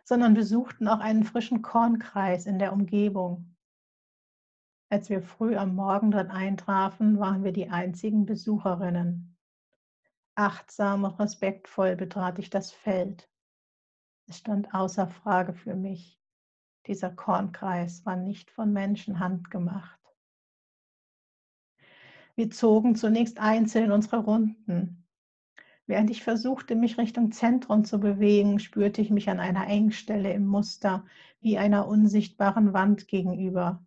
sondern 0.07 0.35
besuchten 0.35 0.87
auch 0.87 1.01
einen 1.01 1.25
frischen 1.25 1.63
Kornkreis 1.63 2.47
in 2.47 2.61
der 2.61 2.73
Umgebung. 2.73 3.57
Als 4.89 5.11
wir 5.11 5.21
früh 5.21 5.57
am 5.57 5.75
Morgen 5.75 6.13
dort 6.13 6.31
eintrafen, 6.31 7.19
waren 7.19 7.43
wir 7.43 7.53
die 7.53 7.71
einzigen 7.71 8.25
Besucherinnen. 8.25 9.37
Achtsam 10.37 11.03
und 11.03 11.19
respektvoll 11.19 11.97
betrat 11.97 12.39
ich 12.39 12.51
das 12.51 12.71
Feld. 12.71 13.29
Es 14.29 14.39
stand 14.39 14.73
außer 14.73 15.09
Frage 15.09 15.55
für 15.55 15.75
mich. 15.75 16.21
Dieser 16.87 17.11
Kornkreis 17.11 18.07
war 18.07 18.15
nicht 18.15 18.53
von 18.53 18.73
Menschenhand 18.73 19.51
gemacht. 19.51 19.99
Wir 22.37 22.51
zogen 22.51 22.95
zunächst 22.95 23.41
einzeln 23.41 23.91
unsere 23.91 24.19
Runden. 24.19 25.06
Während 25.87 26.11
ich 26.11 26.25
versuchte, 26.25 26.75
mich 26.75 26.99
Richtung 26.99 27.31
Zentrum 27.31 27.85
zu 27.85 28.01
bewegen, 28.01 28.59
spürte 28.59 29.01
ich 29.01 29.11
mich 29.11 29.31
an 29.31 29.39
einer 29.39 29.69
Engstelle 29.69 30.33
im 30.33 30.47
Muster 30.47 31.05
wie 31.41 31.59
einer 31.59 31.87
unsichtbaren 31.87 32.73
Wand 32.73 33.07
gegenüber. 33.07 33.85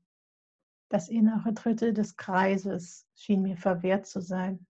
Das 0.87 1.09
innere 1.09 1.51
Drittel 1.53 1.93
des 1.93 2.15
Kreises 2.15 3.05
schien 3.15 3.41
mir 3.41 3.57
verwehrt 3.57 4.07
zu 4.07 4.21
sein. 4.21 4.65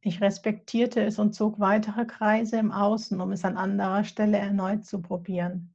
Ich 0.00 0.20
respektierte 0.20 1.00
es 1.02 1.18
und 1.18 1.32
zog 1.32 1.60
weitere 1.60 2.04
Kreise 2.04 2.56
im 2.58 2.72
Außen, 2.72 3.20
um 3.20 3.32
es 3.32 3.44
an 3.44 3.56
anderer 3.56 4.04
Stelle 4.04 4.38
erneut 4.38 4.84
zu 4.84 5.00
probieren. 5.00 5.74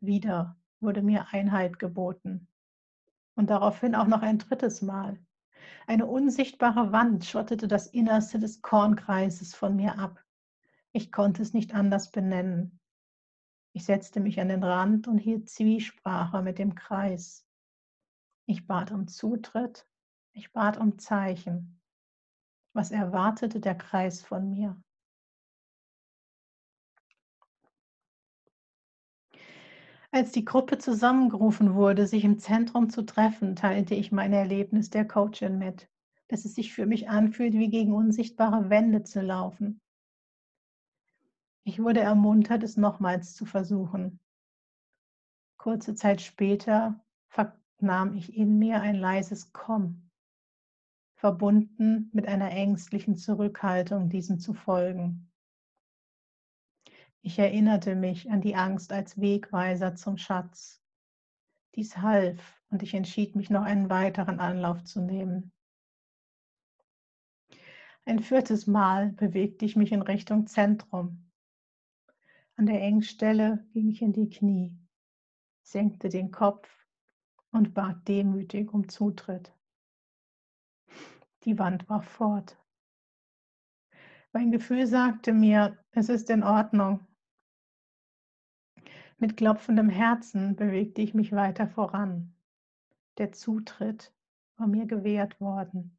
Wieder 0.00 0.56
wurde 0.80 1.02
mir 1.02 1.26
Einheit 1.32 1.78
geboten. 1.78 2.48
Und 3.34 3.48
daraufhin 3.48 3.94
auch 3.94 4.06
noch 4.06 4.22
ein 4.22 4.38
drittes 4.38 4.82
Mal. 4.82 5.18
Eine 5.86 6.06
unsichtbare 6.06 6.92
Wand 6.92 7.24
schottete 7.24 7.66
das 7.68 7.86
Innerste 7.86 8.38
des 8.38 8.62
Kornkreises 8.62 9.54
von 9.54 9.76
mir 9.76 9.98
ab. 9.98 10.24
Ich 10.92 11.10
konnte 11.10 11.42
es 11.42 11.52
nicht 11.52 11.74
anders 11.74 12.10
benennen. 12.10 12.78
Ich 13.72 13.84
setzte 13.84 14.20
mich 14.20 14.40
an 14.40 14.48
den 14.48 14.62
Rand 14.62 15.08
und 15.08 15.18
hielt 15.18 15.48
Zwiesprache 15.48 16.42
mit 16.42 16.58
dem 16.58 16.74
Kreis. 16.74 17.46
Ich 18.46 18.66
bat 18.66 18.92
um 18.92 19.08
Zutritt, 19.08 19.88
ich 20.32 20.52
bat 20.52 20.76
um 20.76 20.98
Zeichen. 20.98 21.80
Was 22.74 22.90
erwartete 22.90 23.60
der 23.60 23.74
Kreis 23.74 24.22
von 24.22 24.50
mir? 24.50 24.80
Als 30.14 30.30
die 30.32 30.44
Gruppe 30.44 30.76
zusammengerufen 30.76 31.74
wurde, 31.74 32.06
sich 32.06 32.22
im 32.24 32.38
Zentrum 32.38 32.90
zu 32.90 33.00
treffen, 33.00 33.56
teilte 33.56 33.94
ich 33.94 34.12
mein 34.12 34.34
Erlebnis 34.34 34.90
der 34.90 35.08
Coachin 35.08 35.56
mit, 35.56 35.88
dass 36.28 36.44
es 36.44 36.54
sich 36.54 36.74
für 36.74 36.84
mich 36.84 37.08
anfühlt, 37.08 37.54
wie 37.54 37.70
gegen 37.70 37.94
unsichtbare 37.94 38.68
Wände 38.68 39.04
zu 39.04 39.22
laufen. 39.22 39.80
Ich 41.64 41.82
wurde 41.82 42.00
ermuntert, 42.00 42.62
es 42.62 42.76
nochmals 42.76 43.34
zu 43.34 43.46
versuchen. 43.46 44.20
Kurze 45.56 45.94
Zeit 45.94 46.20
später 46.20 47.02
vernahm 47.28 48.14
ich 48.14 48.36
in 48.36 48.58
mir 48.58 48.82
ein 48.82 48.96
leises 48.96 49.54
Komm, 49.54 50.10
verbunden 51.14 52.10
mit 52.12 52.28
einer 52.28 52.50
ängstlichen 52.50 53.16
Zurückhaltung, 53.16 54.10
diesem 54.10 54.38
zu 54.38 54.52
folgen. 54.52 55.31
Ich 57.24 57.38
erinnerte 57.38 57.94
mich 57.94 58.30
an 58.30 58.40
die 58.40 58.56
Angst 58.56 58.92
als 58.92 59.20
Wegweiser 59.20 59.94
zum 59.94 60.18
Schatz. 60.18 60.82
Dies 61.76 61.96
half 61.98 62.60
und 62.68 62.82
ich 62.82 62.94
entschied 62.94 63.36
mich 63.36 63.48
noch 63.48 63.62
einen 63.62 63.88
weiteren 63.88 64.40
Anlauf 64.40 64.82
zu 64.82 65.00
nehmen. 65.00 65.52
Ein 68.04 68.18
viertes 68.18 68.66
Mal 68.66 69.10
bewegte 69.12 69.64
ich 69.64 69.76
mich 69.76 69.92
in 69.92 70.02
Richtung 70.02 70.48
Zentrum. 70.48 71.30
An 72.56 72.66
der 72.66 72.82
Engstelle 72.82 73.64
ging 73.72 73.88
ich 73.88 74.02
in 74.02 74.12
die 74.12 74.28
Knie, 74.28 74.76
senkte 75.62 76.08
den 76.08 76.32
Kopf 76.32 76.68
und 77.52 77.72
bat 77.72 78.08
demütig 78.08 78.74
um 78.74 78.88
Zutritt. 78.88 79.54
Die 81.44 81.56
Wand 81.56 81.88
war 81.88 82.02
fort. 82.02 82.58
Mein 84.32 84.50
Gefühl 84.50 84.88
sagte 84.88 85.32
mir, 85.32 85.78
es 85.92 86.08
ist 86.08 86.28
in 86.28 86.42
Ordnung, 86.42 87.06
mit 89.22 89.36
klopfendem 89.36 89.88
Herzen 89.88 90.56
bewegte 90.56 91.00
ich 91.00 91.14
mich 91.14 91.30
weiter 91.30 91.68
voran. 91.68 92.34
Der 93.18 93.30
Zutritt 93.30 94.12
war 94.56 94.66
mir 94.66 94.86
gewährt 94.86 95.40
worden. 95.40 95.96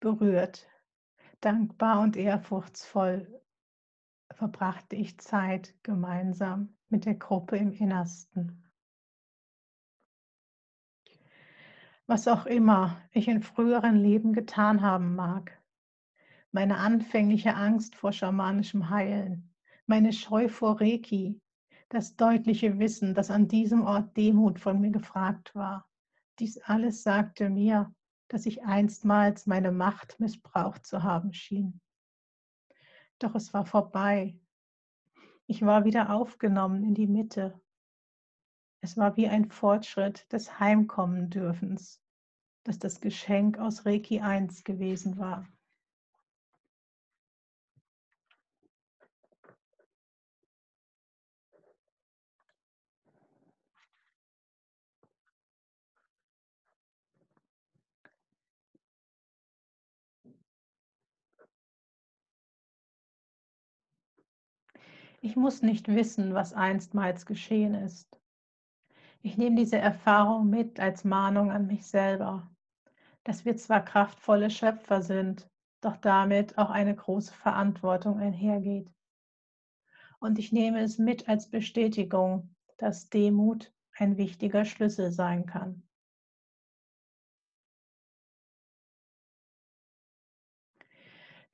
Berührt, 0.00 0.66
dankbar 1.40 2.00
und 2.00 2.16
ehrfurchtsvoll 2.16 3.40
verbrachte 4.32 4.96
ich 4.96 5.20
Zeit 5.20 5.76
gemeinsam 5.84 6.76
mit 6.88 7.04
der 7.04 7.14
Gruppe 7.14 7.56
im 7.56 7.70
Innersten. 7.70 8.68
Was 12.08 12.26
auch 12.26 12.46
immer 12.46 13.00
ich 13.12 13.28
in 13.28 13.44
früheren 13.44 13.94
Leben 13.94 14.32
getan 14.32 14.82
haben 14.82 15.14
mag, 15.14 15.56
meine 16.50 16.78
anfängliche 16.78 17.54
Angst 17.54 17.94
vor 17.94 18.12
schamanischem 18.12 18.90
Heilen, 18.90 19.47
meine 19.88 20.12
Scheu 20.12 20.48
vor 20.48 20.80
Reiki, 20.80 21.40
das 21.88 22.16
deutliche 22.16 22.78
Wissen, 22.78 23.14
dass 23.14 23.30
an 23.30 23.48
diesem 23.48 23.82
Ort 23.82 24.16
Demut 24.16 24.60
von 24.60 24.80
mir 24.80 24.90
gefragt 24.90 25.54
war. 25.54 25.88
Dies 26.38 26.58
alles 26.58 27.02
sagte 27.02 27.48
mir, 27.48 27.94
dass 28.28 28.44
ich 28.44 28.62
einstmals 28.62 29.46
meine 29.46 29.72
Macht 29.72 30.20
missbraucht 30.20 30.84
zu 30.84 31.02
haben 31.02 31.32
schien. 31.32 31.80
Doch 33.18 33.34
es 33.34 33.54
war 33.54 33.64
vorbei. 33.64 34.38
Ich 35.46 35.62
war 35.62 35.84
wieder 35.86 36.10
aufgenommen 36.10 36.84
in 36.84 36.94
die 36.94 37.06
Mitte. 37.06 37.58
Es 38.80 38.96
war 38.98 39.16
wie 39.16 39.28
ein 39.28 39.50
Fortschritt 39.50 40.30
des 40.30 40.60
Heimkommen-Dürfens, 40.60 42.00
dass 42.64 42.78
das 42.78 43.00
Geschenk 43.00 43.58
aus 43.58 43.86
Reiki 43.86 44.20
1 44.20 44.62
gewesen 44.62 45.18
war. 45.18 45.48
Ich 65.20 65.34
muss 65.34 65.62
nicht 65.62 65.88
wissen, 65.88 66.32
was 66.34 66.52
einstmals 66.52 67.26
geschehen 67.26 67.74
ist. 67.74 68.08
Ich 69.20 69.36
nehme 69.36 69.56
diese 69.56 69.78
Erfahrung 69.78 70.48
mit 70.48 70.78
als 70.78 71.04
Mahnung 71.04 71.50
an 71.50 71.66
mich 71.66 71.86
selber, 71.86 72.48
dass 73.24 73.44
wir 73.44 73.56
zwar 73.56 73.84
kraftvolle 73.84 74.48
Schöpfer 74.48 75.02
sind, 75.02 75.50
doch 75.80 75.96
damit 75.96 76.56
auch 76.56 76.70
eine 76.70 76.94
große 76.94 77.32
Verantwortung 77.32 78.18
einhergeht. 78.18 78.88
Und 80.20 80.38
ich 80.38 80.52
nehme 80.52 80.80
es 80.80 80.98
mit 80.98 81.28
als 81.28 81.50
Bestätigung, 81.50 82.54
dass 82.76 83.08
Demut 83.08 83.72
ein 83.96 84.16
wichtiger 84.16 84.64
Schlüssel 84.64 85.10
sein 85.10 85.46
kann. 85.46 85.87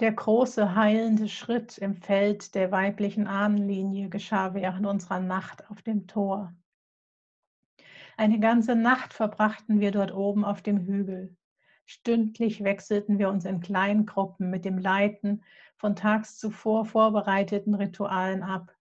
Der 0.00 0.12
große 0.12 0.74
heilende 0.74 1.28
Schritt 1.28 1.78
im 1.78 1.94
Feld 1.94 2.56
der 2.56 2.72
weiblichen 2.72 3.28
Ahnenlinie 3.28 4.08
geschah 4.08 4.52
während 4.52 4.86
unserer 4.86 5.20
Nacht 5.20 5.70
auf 5.70 5.82
dem 5.82 6.08
Tor. 6.08 6.52
Eine 8.16 8.40
ganze 8.40 8.74
Nacht 8.74 9.14
verbrachten 9.14 9.78
wir 9.78 9.92
dort 9.92 10.12
oben 10.12 10.44
auf 10.44 10.62
dem 10.62 10.80
Hügel. 10.80 11.36
Stündlich 11.84 12.64
wechselten 12.64 13.18
wir 13.18 13.28
uns 13.28 13.44
in 13.44 13.60
kleinen 13.60 14.04
Gruppen 14.04 14.50
mit 14.50 14.64
dem 14.64 14.78
Leiten 14.78 15.44
von 15.76 15.94
tags 15.94 16.38
zuvor 16.38 16.86
vorbereiteten 16.86 17.74
Ritualen 17.74 18.42
ab. 18.42 18.74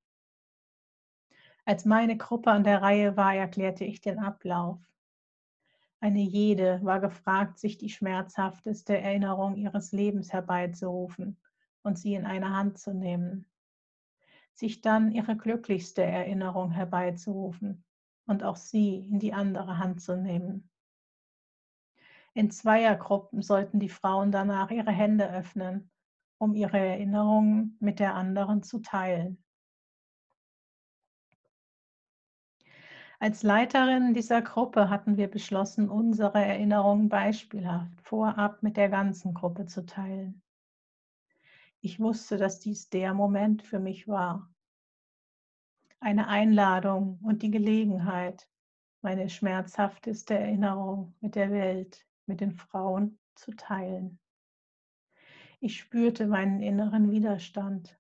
Als 1.65 1.86
meine 1.86 2.17
Gruppe 2.17 2.49
an 2.49 2.63
der 2.63 2.82
Reihe 2.82 3.15
war, 3.17 3.36
erklärte 3.36 3.86
ich 3.86 4.02
den 4.02 4.17
Ablauf. 4.19 4.80
Eine 6.04 6.20
jede 6.20 6.84
war 6.84 7.00
gefragt, 7.00 7.58
sich 7.58 7.78
die 7.78 7.88
schmerzhafteste 7.88 8.98
Erinnerung 8.98 9.56
ihres 9.56 9.94
Lebens 9.94 10.34
herbeizurufen 10.34 11.39
und 11.82 11.98
sie 11.98 12.16
in 12.16 12.26
eine 12.26 12.50
Hand 12.50 12.78
zu 12.78 12.94
nehmen. 12.94 13.50
Sich 14.54 14.82
dann 14.82 15.13
ihre 15.13 15.38
glücklichste 15.38 16.04
Erinnerung 16.04 16.72
herbeizurufen 16.72 17.86
und 18.26 18.44
auch 18.44 18.58
sie 18.58 18.98
in 18.98 19.20
die 19.20 19.32
andere 19.32 19.78
Hand 19.78 20.02
zu 20.02 20.18
nehmen. 20.18 20.70
In 22.34 22.52
Zweiergruppen 22.52 23.42
sollten 23.42 23.80
die 23.80 23.88
Frauen 23.88 24.30
danach 24.30 24.72
ihre 24.72 24.92
Hände 24.92 25.32
öffnen, 25.32 25.89
um 26.38 26.54
ihre 26.54 26.80
Erinnerungen 26.80 27.78
mit 27.80 28.02
der 28.02 28.16
anderen 28.16 28.62
zu 28.62 28.80
teilen. 28.80 29.42
Als 33.23 33.41
Leiterin 33.41 34.13
dieser 34.13 34.41
Gruppe 34.41 34.89
hatten 34.89 35.15
wir 35.15 35.29
beschlossen, 35.29 35.88
unsere 35.88 36.43
Erinnerungen 36.43 37.07
beispielhaft 37.07 38.01
vorab 38.01 38.62
mit 38.63 38.75
der 38.75 38.89
ganzen 38.89 39.33
Gruppe 39.33 39.65
zu 39.65 39.86
teilen. 39.86 40.41
Ich 41.79 42.01
wusste, 42.01 42.36
dass 42.36 42.59
dies 42.59 42.89
der 42.89 43.13
Moment 43.13 43.63
für 43.63 43.79
mich 43.79 44.09
war. 44.09 44.53
Eine 46.01 46.27
Einladung 46.27 47.17
und 47.23 47.43
die 47.43 47.49
Gelegenheit, 47.49 48.45
meine 49.01 49.29
schmerzhafteste 49.29 50.38
Erinnerung 50.38 51.15
mit 51.21 51.36
der 51.36 51.49
Welt 51.49 52.05
mit 52.25 52.41
den 52.41 52.51
Frauen 52.51 53.17
zu 53.36 53.55
teilen. 53.55 54.19
Ich 55.62 55.79
spürte 55.79 56.27
meinen 56.27 56.62
inneren 56.62 57.09
Widerstand. 57.09 57.97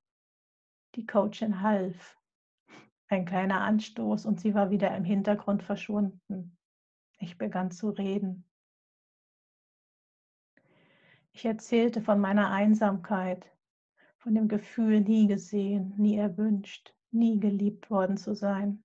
Die 0.95 1.05
Coachin 1.05 1.61
half. 1.61 2.19
Ein 3.13 3.25
kleiner 3.25 3.61
Anstoß 3.61 4.25
und 4.25 4.39
sie 4.39 4.55
war 4.55 4.71
wieder 4.71 4.95
im 4.97 5.03
Hintergrund 5.03 5.61
verschwunden. 5.61 6.57
Ich 7.19 7.37
begann 7.37 7.69
zu 7.69 7.89
reden. 7.89 8.43
Ich 11.31 11.45
erzählte 11.45 12.01
von 12.01 12.19
meiner 12.19 12.49
Einsamkeit, 12.49 13.45
von 14.17 14.33
dem 14.33 14.47
Gefühl, 14.47 15.01
nie 15.01 15.27
gesehen, 15.27 15.93
nie 15.97 16.17
erwünscht, 16.17 16.95
nie 17.11 17.39
geliebt 17.39 17.91
worden 17.91 18.17
zu 18.17 18.33
sein, 18.33 18.83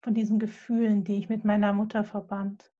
von 0.00 0.14
diesen 0.14 0.38
Gefühlen, 0.38 1.02
die 1.02 1.16
ich 1.16 1.28
mit 1.28 1.44
meiner 1.44 1.72
Mutter 1.72 2.04
verband 2.04 2.72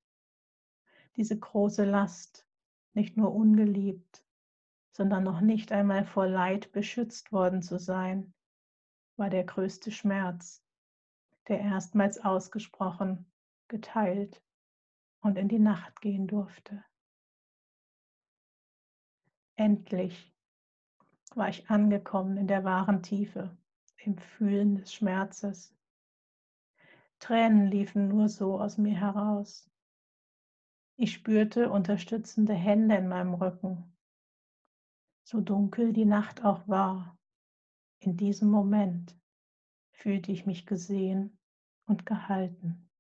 diese 1.17 1.37
große 1.37 1.85
Last, 1.85 2.47
nicht 2.95 3.17
nur 3.17 3.35
ungeliebt, 3.35 4.25
sondern 4.93 5.25
noch 5.25 5.41
nicht 5.41 5.73
einmal 5.73 6.05
vor 6.05 6.29
Leid 6.29 6.71
beschützt 6.71 7.33
worden 7.33 7.61
zu 7.61 7.79
sein, 7.79 8.33
war 9.21 9.29
der 9.29 9.45
größte 9.45 9.93
Schmerz, 9.93 10.65
der 11.47 11.61
erstmals 11.61 12.19
ausgesprochen, 12.19 13.31
geteilt 13.69 14.43
und 15.21 15.37
in 15.37 15.47
die 15.47 15.59
Nacht 15.59 16.01
gehen 16.01 16.27
durfte. 16.27 16.83
Endlich 19.57 20.35
war 21.35 21.51
ich 21.51 21.69
angekommen 21.69 22.39
in 22.39 22.47
der 22.47 22.65
wahren 22.65 23.03
Tiefe, 23.03 23.55
im 23.99 24.17
Fühlen 24.17 24.77
des 24.77 24.95
Schmerzes. 24.95 25.77
Tränen 27.19 27.67
liefen 27.67 28.09
nur 28.09 28.31
so 28.31 28.59
aus 28.59 28.79
mir 28.79 28.99
heraus. 28.99 29.71
Ich 30.97 31.13
spürte 31.13 31.71
unterstützende 31.71 32.55
Hände 32.55 32.97
in 32.97 33.09
meinem 33.09 33.35
Rücken. 33.35 33.95
So 35.25 35.43
dunkel 35.43 35.93
die 35.93 36.07
Nacht 36.07 36.43
auch 36.43 36.67
war, 36.67 37.20
in 38.01 38.17
diesem 38.17 38.51
Moment 38.51 39.15
fühlte 39.93 40.33
ich 40.33 40.47
mich 40.47 40.67
gesehen 40.67 41.39
und 41.87 42.07
gehalten. 42.07 42.91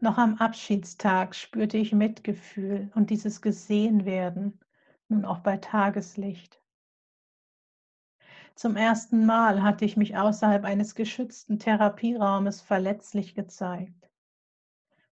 Noch 0.00 0.18
am 0.18 0.34
Abschiedstag 0.38 1.36
spürte 1.36 1.78
ich 1.78 1.92
Mitgefühl 1.92 2.90
und 2.96 3.10
dieses 3.10 3.40
Gesehenwerden 3.40 4.58
nun 5.08 5.24
auch 5.24 5.38
bei 5.38 5.58
Tageslicht. 5.58 6.60
Zum 8.56 8.74
ersten 8.74 9.24
Mal 9.24 9.62
hatte 9.62 9.84
ich 9.84 9.96
mich 9.96 10.16
außerhalb 10.16 10.64
eines 10.64 10.96
geschützten 10.96 11.60
Therapieraumes 11.60 12.60
verletzlich 12.60 13.36
gezeigt. 13.36 14.01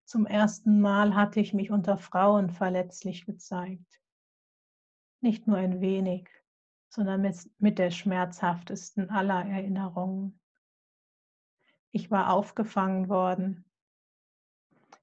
Zum 0.09 0.25
ersten 0.25 0.81
Mal 0.81 1.13
hatte 1.13 1.39
ich 1.39 1.53
mich 1.53 1.69
unter 1.69 1.95
Frauen 1.95 2.49
verletzlich 2.49 3.27
gezeigt. 3.27 4.01
Nicht 5.21 5.45
nur 5.45 5.57
ein 5.57 5.81
wenig, 5.81 6.27
sondern 6.89 7.21
mit, 7.59 7.77
der 7.77 7.91
schmerzhaftesten 7.91 9.11
aller 9.11 9.45
Erinnerungen. 9.45 10.39
Ich 11.91 12.09
war 12.09 12.33
aufgefangen 12.33 13.07
worden. 13.07 13.69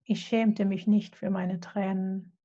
Ich 0.03 0.27
schämte 0.27 0.65
mich 0.65 0.89
nicht 0.89 1.15
für 1.15 1.31
meine 1.31 1.61
Tränen. 1.61 2.37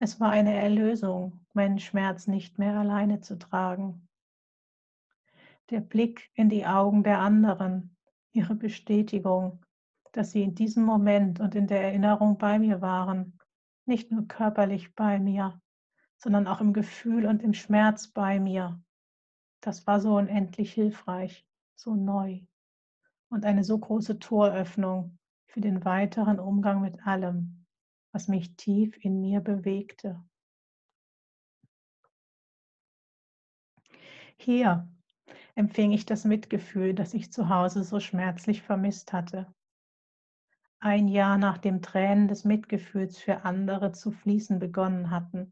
Es 0.00 0.18
war 0.18 0.30
eine 0.30 0.54
Erlösung, 0.54 1.46
meinen 1.52 1.78
Schmerz 1.78 2.26
nicht 2.26 2.58
mehr 2.58 2.80
alleine 2.80 3.20
zu 3.20 3.38
tragen 3.38 4.08
der 5.70 5.80
Blick 5.80 6.30
in 6.34 6.50
die 6.50 6.66
Augen 6.66 7.04
der 7.04 7.20
anderen, 7.20 7.96
ihre 8.32 8.54
Bestätigung, 8.54 9.63
dass 10.16 10.30
sie 10.30 10.42
in 10.42 10.54
diesem 10.54 10.84
Moment 10.84 11.40
und 11.40 11.54
in 11.54 11.66
der 11.66 11.82
Erinnerung 11.82 12.38
bei 12.38 12.58
mir 12.58 12.80
waren, 12.80 13.38
nicht 13.84 14.10
nur 14.10 14.28
körperlich 14.28 14.94
bei 14.94 15.18
mir, 15.18 15.60
sondern 16.18 16.46
auch 16.46 16.60
im 16.60 16.72
Gefühl 16.72 17.26
und 17.26 17.42
im 17.42 17.52
Schmerz 17.52 18.08
bei 18.08 18.38
mir. 18.38 18.80
Das 19.60 19.86
war 19.86 20.00
so 20.00 20.16
unendlich 20.16 20.72
hilfreich, 20.72 21.46
so 21.74 21.94
neu 21.94 22.40
und 23.28 23.44
eine 23.44 23.64
so 23.64 23.78
große 23.78 24.18
Toröffnung 24.20 25.18
für 25.48 25.60
den 25.60 25.84
weiteren 25.84 26.38
Umgang 26.38 26.80
mit 26.80 27.04
allem, 27.06 27.66
was 28.12 28.28
mich 28.28 28.56
tief 28.56 28.96
in 29.04 29.20
mir 29.20 29.40
bewegte. 29.40 30.24
Hier 34.36 34.88
empfing 35.56 35.92
ich 35.92 36.06
das 36.06 36.24
Mitgefühl, 36.24 36.94
das 36.94 37.14
ich 37.14 37.32
zu 37.32 37.48
Hause 37.48 37.82
so 37.82 38.00
schmerzlich 38.00 38.62
vermisst 38.62 39.12
hatte. 39.12 39.52
Ein 40.84 41.08
Jahr 41.08 41.38
nachdem 41.38 41.80
Tränen 41.80 42.28
des 42.28 42.44
Mitgefühls 42.44 43.18
für 43.18 43.46
andere 43.46 43.92
zu 43.92 44.10
fließen 44.10 44.58
begonnen 44.58 45.08
hatten, 45.08 45.50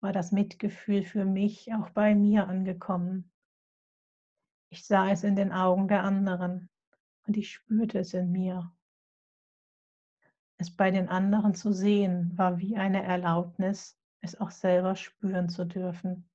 war 0.00 0.10
das 0.10 0.32
Mitgefühl 0.32 1.04
für 1.04 1.26
mich 1.26 1.74
auch 1.74 1.90
bei 1.90 2.14
mir 2.14 2.48
angekommen. 2.48 3.30
Ich 4.70 4.86
sah 4.86 5.10
es 5.10 5.22
in 5.22 5.36
den 5.36 5.52
Augen 5.52 5.86
der 5.86 6.02
anderen 6.02 6.70
und 7.26 7.36
ich 7.36 7.52
spürte 7.52 7.98
es 7.98 8.14
in 8.14 8.32
mir. 8.32 8.72
Es 10.56 10.74
bei 10.74 10.90
den 10.90 11.10
anderen 11.10 11.54
zu 11.54 11.70
sehen, 11.74 12.32
war 12.38 12.56
wie 12.56 12.78
eine 12.78 13.02
Erlaubnis, 13.02 13.98
es 14.22 14.40
auch 14.40 14.50
selber 14.50 14.96
spüren 14.96 15.50
zu 15.50 15.66
dürfen. 15.66 16.26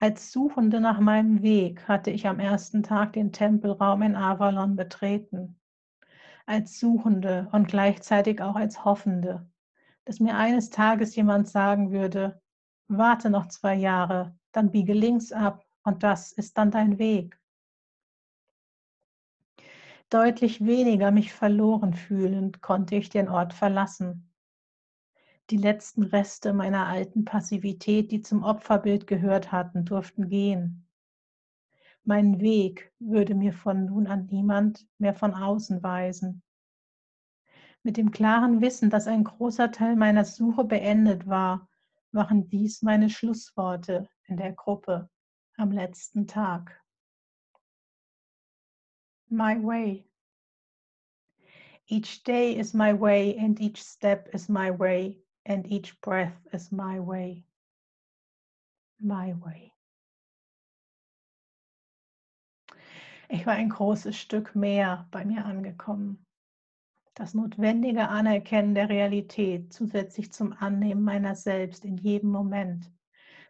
Als 0.00 0.30
Suchende 0.30 0.80
nach 0.80 1.00
meinem 1.00 1.42
Weg 1.42 1.88
hatte 1.88 2.12
ich 2.12 2.28
am 2.28 2.38
ersten 2.38 2.84
Tag 2.84 3.14
den 3.14 3.32
Tempelraum 3.32 4.02
in 4.02 4.14
Avalon 4.14 4.76
betreten. 4.76 5.58
Als 6.46 6.78
Suchende 6.78 7.48
und 7.50 7.66
gleichzeitig 7.66 8.40
auch 8.40 8.54
als 8.54 8.84
Hoffende, 8.84 9.50
dass 10.04 10.20
mir 10.20 10.36
eines 10.36 10.70
Tages 10.70 11.16
jemand 11.16 11.48
sagen 11.48 11.90
würde, 11.90 12.40
warte 12.86 13.28
noch 13.28 13.48
zwei 13.48 13.74
Jahre, 13.74 14.38
dann 14.52 14.70
biege 14.70 14.92
links 14.92 15.32
ab 15.32 15.66
und 15.82 16.04
das 16.04 16.30
ist 16.30 16.56
dann 16.58 16.70
dein 16.70 16.98
Weg. 17.00 17.36
Deutlich 20.10 20.64
weniger 20.64 21.10
mich 21.10 21.32
verloren 21.32 21.92
fühlend 21.92 22.62
konnte 22.62 22.94
ich 22.94 23.08
den 23.10 23.28
Ort 23.28 23.52
verlassen 23.52 24.27
die 25.50 25.56
letzten 25.56 26.02
Reste 26.02 26.52
meiner 26.52 26.86
alten 26.86 27.24
Passivität, 27.24 28.12
die 28.12 28.20
zum 28.20 28.42
Opferbild 28.42 29.06
gehört 29.06 29.50
hatten, 29.50 29.84
durften 29.84 30.28
gehen. 30.28 30.86
Mein 32.04 32.40
Weg 32.40 32.92
würde 32.98 33.34
mir 33.34 33.52
von 33.52 33.86
nun 33.86 34.06
an 34.06 34.26
niemand 34.26 34.86
mehr 34.98 35.14
von 35.14 35.34
außen 35.34 35.82
weisen. 35.82 36.42
Mit 37.82 37.96
dem 37.96 38.10
klaren 38.10 38.60
Wissen, 38.60 38.90
dass 38.90 39.06
ein 39.06 39.24
großer 39.24 39.70
Teil 39.70 39.96
meiner 39.96 40.24
Suche 40.24 40.64
beendet 40.64 41.26
war, 41.26 41.68
waren 42.12 42.48
dies 42.48 42.82
meine 42.82 43.08
Schlussworte 43.08 44.08
in 44.26 44.36
der 44.36 44.52
Gruppe 44.52 45.08
am 45.56 45.70
letzten 45.70 46.26
Tag. 46.26 46.82
My 49.28 49.62
way. 49.62 50.04
Each 51.86 52.22
day 52.22 52.52
is 52.52 52.74
my 52.74 52.98
way 52.98 53.38
and 53.38 53.60
each 53.60 53.82
step 53.82 54.34
is 54.34 54.48
my 54.48 54.70
way 54.78 55.18
and 55.48 55.66
each 55.72 55.98
breath 56.02 56.38
is 56.52 56.70
my 56.70 57.00
way. 57.00 57.42
My 59.00 59.34
way. 59.44 59.72
Ich 63.30 63.46
war 63.46 63.54
ein 63.54 63.70
großes 63.70 64.16
Stück 64.16 64.54
mehr 64.54 65.06
bei 65.10 65.24
mir 65.24 65.44
angekommen. 65.44 66.24
Das 67.14 67.34
notwendige 67.34 68.08
Anerkennen 68.08 68.74
der 68.74 68.88
Realität 68.88 69.72
zusätzlich 69.72 70.32
zum 70.32 70.52
Annehmen 70.52 71.02
meiner 71.02 71.34
selbst 71.34 71.84
in 71.84 71.96
jedem 71.96 72.30
Moment. 72.30 72.92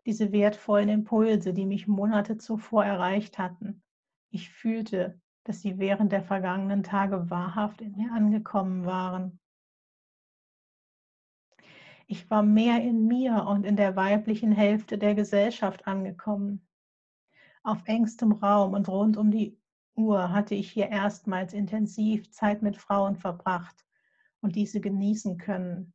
Diese 0.07 0.33
wertvollen 0.33 0.89
Impulse, 0.89 1.53
die 1.53 1.67
mich 1.67 1.87
Monate 1.87 2.39
zuvor 2.39 2.85
erreicht 2.85 3.39
hatten. 3.39 3.83
Ich 4.31 4.51
fühlte, 4.51 5.21
dass 5.45 5.61
sie 5.61 5.79
während 5.79 6.13
der 6.13 6.23
vergangenen 6.23 6.83
Tage 6.83 7.29
wahrhaft 7.31 7.81
in 7.81 7.93
mir 7.93 8.13
angekommen 8.13 8.85
waren. 8.87 9.39
Ich 12.11 12.31
war 12.31 12.43
mehr 12.43 12.83
in 12.83 13.07
mir 13.07 13.45
und 13.47 13.67
in 13.67 13.77
der 13.77 13.95
weiblichen 13.95 14.51
Hälfte 14.51 14.97
der 14.97 15.15
Gesellschaft 15.15 15.87
angekommen. 15.87 16.67
Auf 17.63 17.83
engstem 17.85 18.33
Raum 18.33 18.73
und 18.73 18.89
rund 18.89 19.19
um 19.19 19.31
die 19.31 19.61
Uhr 19.95 20.33
hatte 20.33 20.55
ich 20.55 20.73
hier 20.73 20.89
erstmals 20.89 21.53
intensiv 21.53 22.31
Zeit 22.31 22.63
mit 22.63 22.79
Frauen 22.79 23.17
verbracht 23.17 23.85
und 24.41 24.57
diese 24.57 24.81
genießen 24.81 25.37
können. 25.37 25.93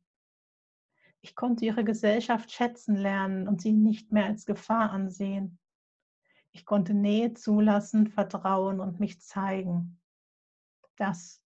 Ich 1.20 1.34
konnte 1.34 1.64
ihre 1.64 1.82
Gesellschaft 1.82 2.52
schätzen 2.52 2.94
lernen 2.94 3.48
und 3.48 3.60
sie 3.60 3.72
nicht 3.72 4.12
mehr 4.12 4.26
als 4.26 4.46
Gefahr 4.46 4.92
ansehen. 4.92 5.58
Ich 6.52 6.64
konnte 6.64 6.94
Nähe 6.94 7.34
zulassen, 7.34 8.06
vertrauen 8.06 8.78
und 8.78 9.00
mich 9.00 9.20
zeigen. 9.20 10.00
Das 10.94 11.43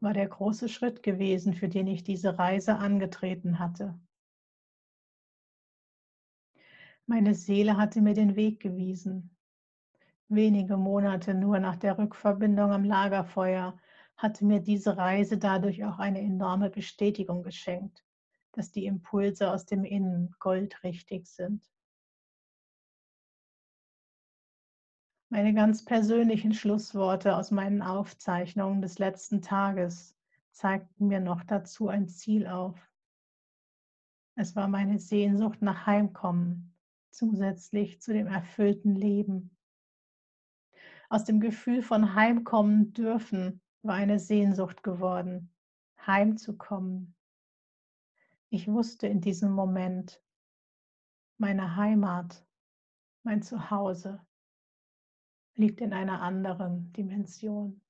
war 0.00 0.14
der 0.14 0.28
große 0.28 0.68
Schritt 0.68 1.02
gewesen, 1.02 1.54
für 1.54 1.68
den 1.68 1.86
ich 1.86 2.02
diese 2.02 2.38
Reise 2.38 2.76
angetreten 2.76 3.58
hatte. 3.58 3.98
Meine 7.06 7.34
Seele 7.34 7.76
hatte 7.76 8.00
mir 8.00 8.14
den 8.14 8.36
Weg 8.36 8.60
gewiesen. 8.60 9.36
Wenige 10.28 10.76
Monate 10.76 11.34
nur 11.34 11.58
nach 11.58 11.76
der 11.76 11.98
Rückverbindung 11.98 12.70
am 12.72 12.84
Lagerfeuer 12.84 13.78
hatte 14.16 14.44
mir 14.44 14.60
diese 14.60 14.96
Reise 14.96 15.38
dadurch 15.38 15.84
auch 15.84 15.98
eine 15.98 16.20
enorme 16.20 16.70
Bestätigung 16.70 17.42
geschenkt, 17.42 18.04
dass 18.52 18.70
die 18.70 18.86
Impulse 18.86 19.50
aus 19.50 19.66
dem 19.66 19.84
Innen 19.84 20.34
goldrichtig 20.38 21.26
sind. 21.26 21.69
Meine 25.32 25.54
ganz 25.54 25.84
persönlichen 25.84 26.52
Schlussworte 26.52 27.36
aus 27.36 27.52
meinen 27.52 27.82
Aufzeichnungen 27.82 28.82
des 28.82 28.98
letzten 28.98 29.40
Tages 29.40 30.16
zeigten 30.50 31.06
mir 31.06 31.20
noch 31.20 31.44
dazu 31.44 31.86
ein 31.86 32.08
Ziel 32.08 32.48
auf. 32.48 32.76
Es 34.34 34.56
war 34.56 34.66
meine 34.66 34.98
Sehnsucht 34.98 35.62
nach 35.62 35.86
Heimkommen, 35.86 36.74
zusätzlich 37.12 38.00
zu 38.02 38.12
dem 38.12 38.26
erfüllten 38.26 38.96
Leben. 38.96 39.56
Aus 41.08 41.22
dem 41.22 41.38
Gefühl 41.38 41.82
von 41.82 42.16
Heimkommen 42.16 42.92
dürfen 42.92 43.60
war 43.82 43.94
eine 43.94 44.18
Sehnsucht 44.18 44.82
geworden, 44.82 45.54
heimzukommen. 46.04 47.14
Ich 48.48 48.66
wusste 48.66 49.06
in 49.06 49.20
diesem 49.20 49.52
Moment, 49.52 50.20
meine 51.38 51.76
Heimat, 51.76 52.44
mein 53.22 53.42
Zuhause 53.42 54.26
liegt 55.54 55.80
in 55.80 55.92
einer 55.92 56.20
anderen 56.22 56.92
Dimension. 56.92 57.80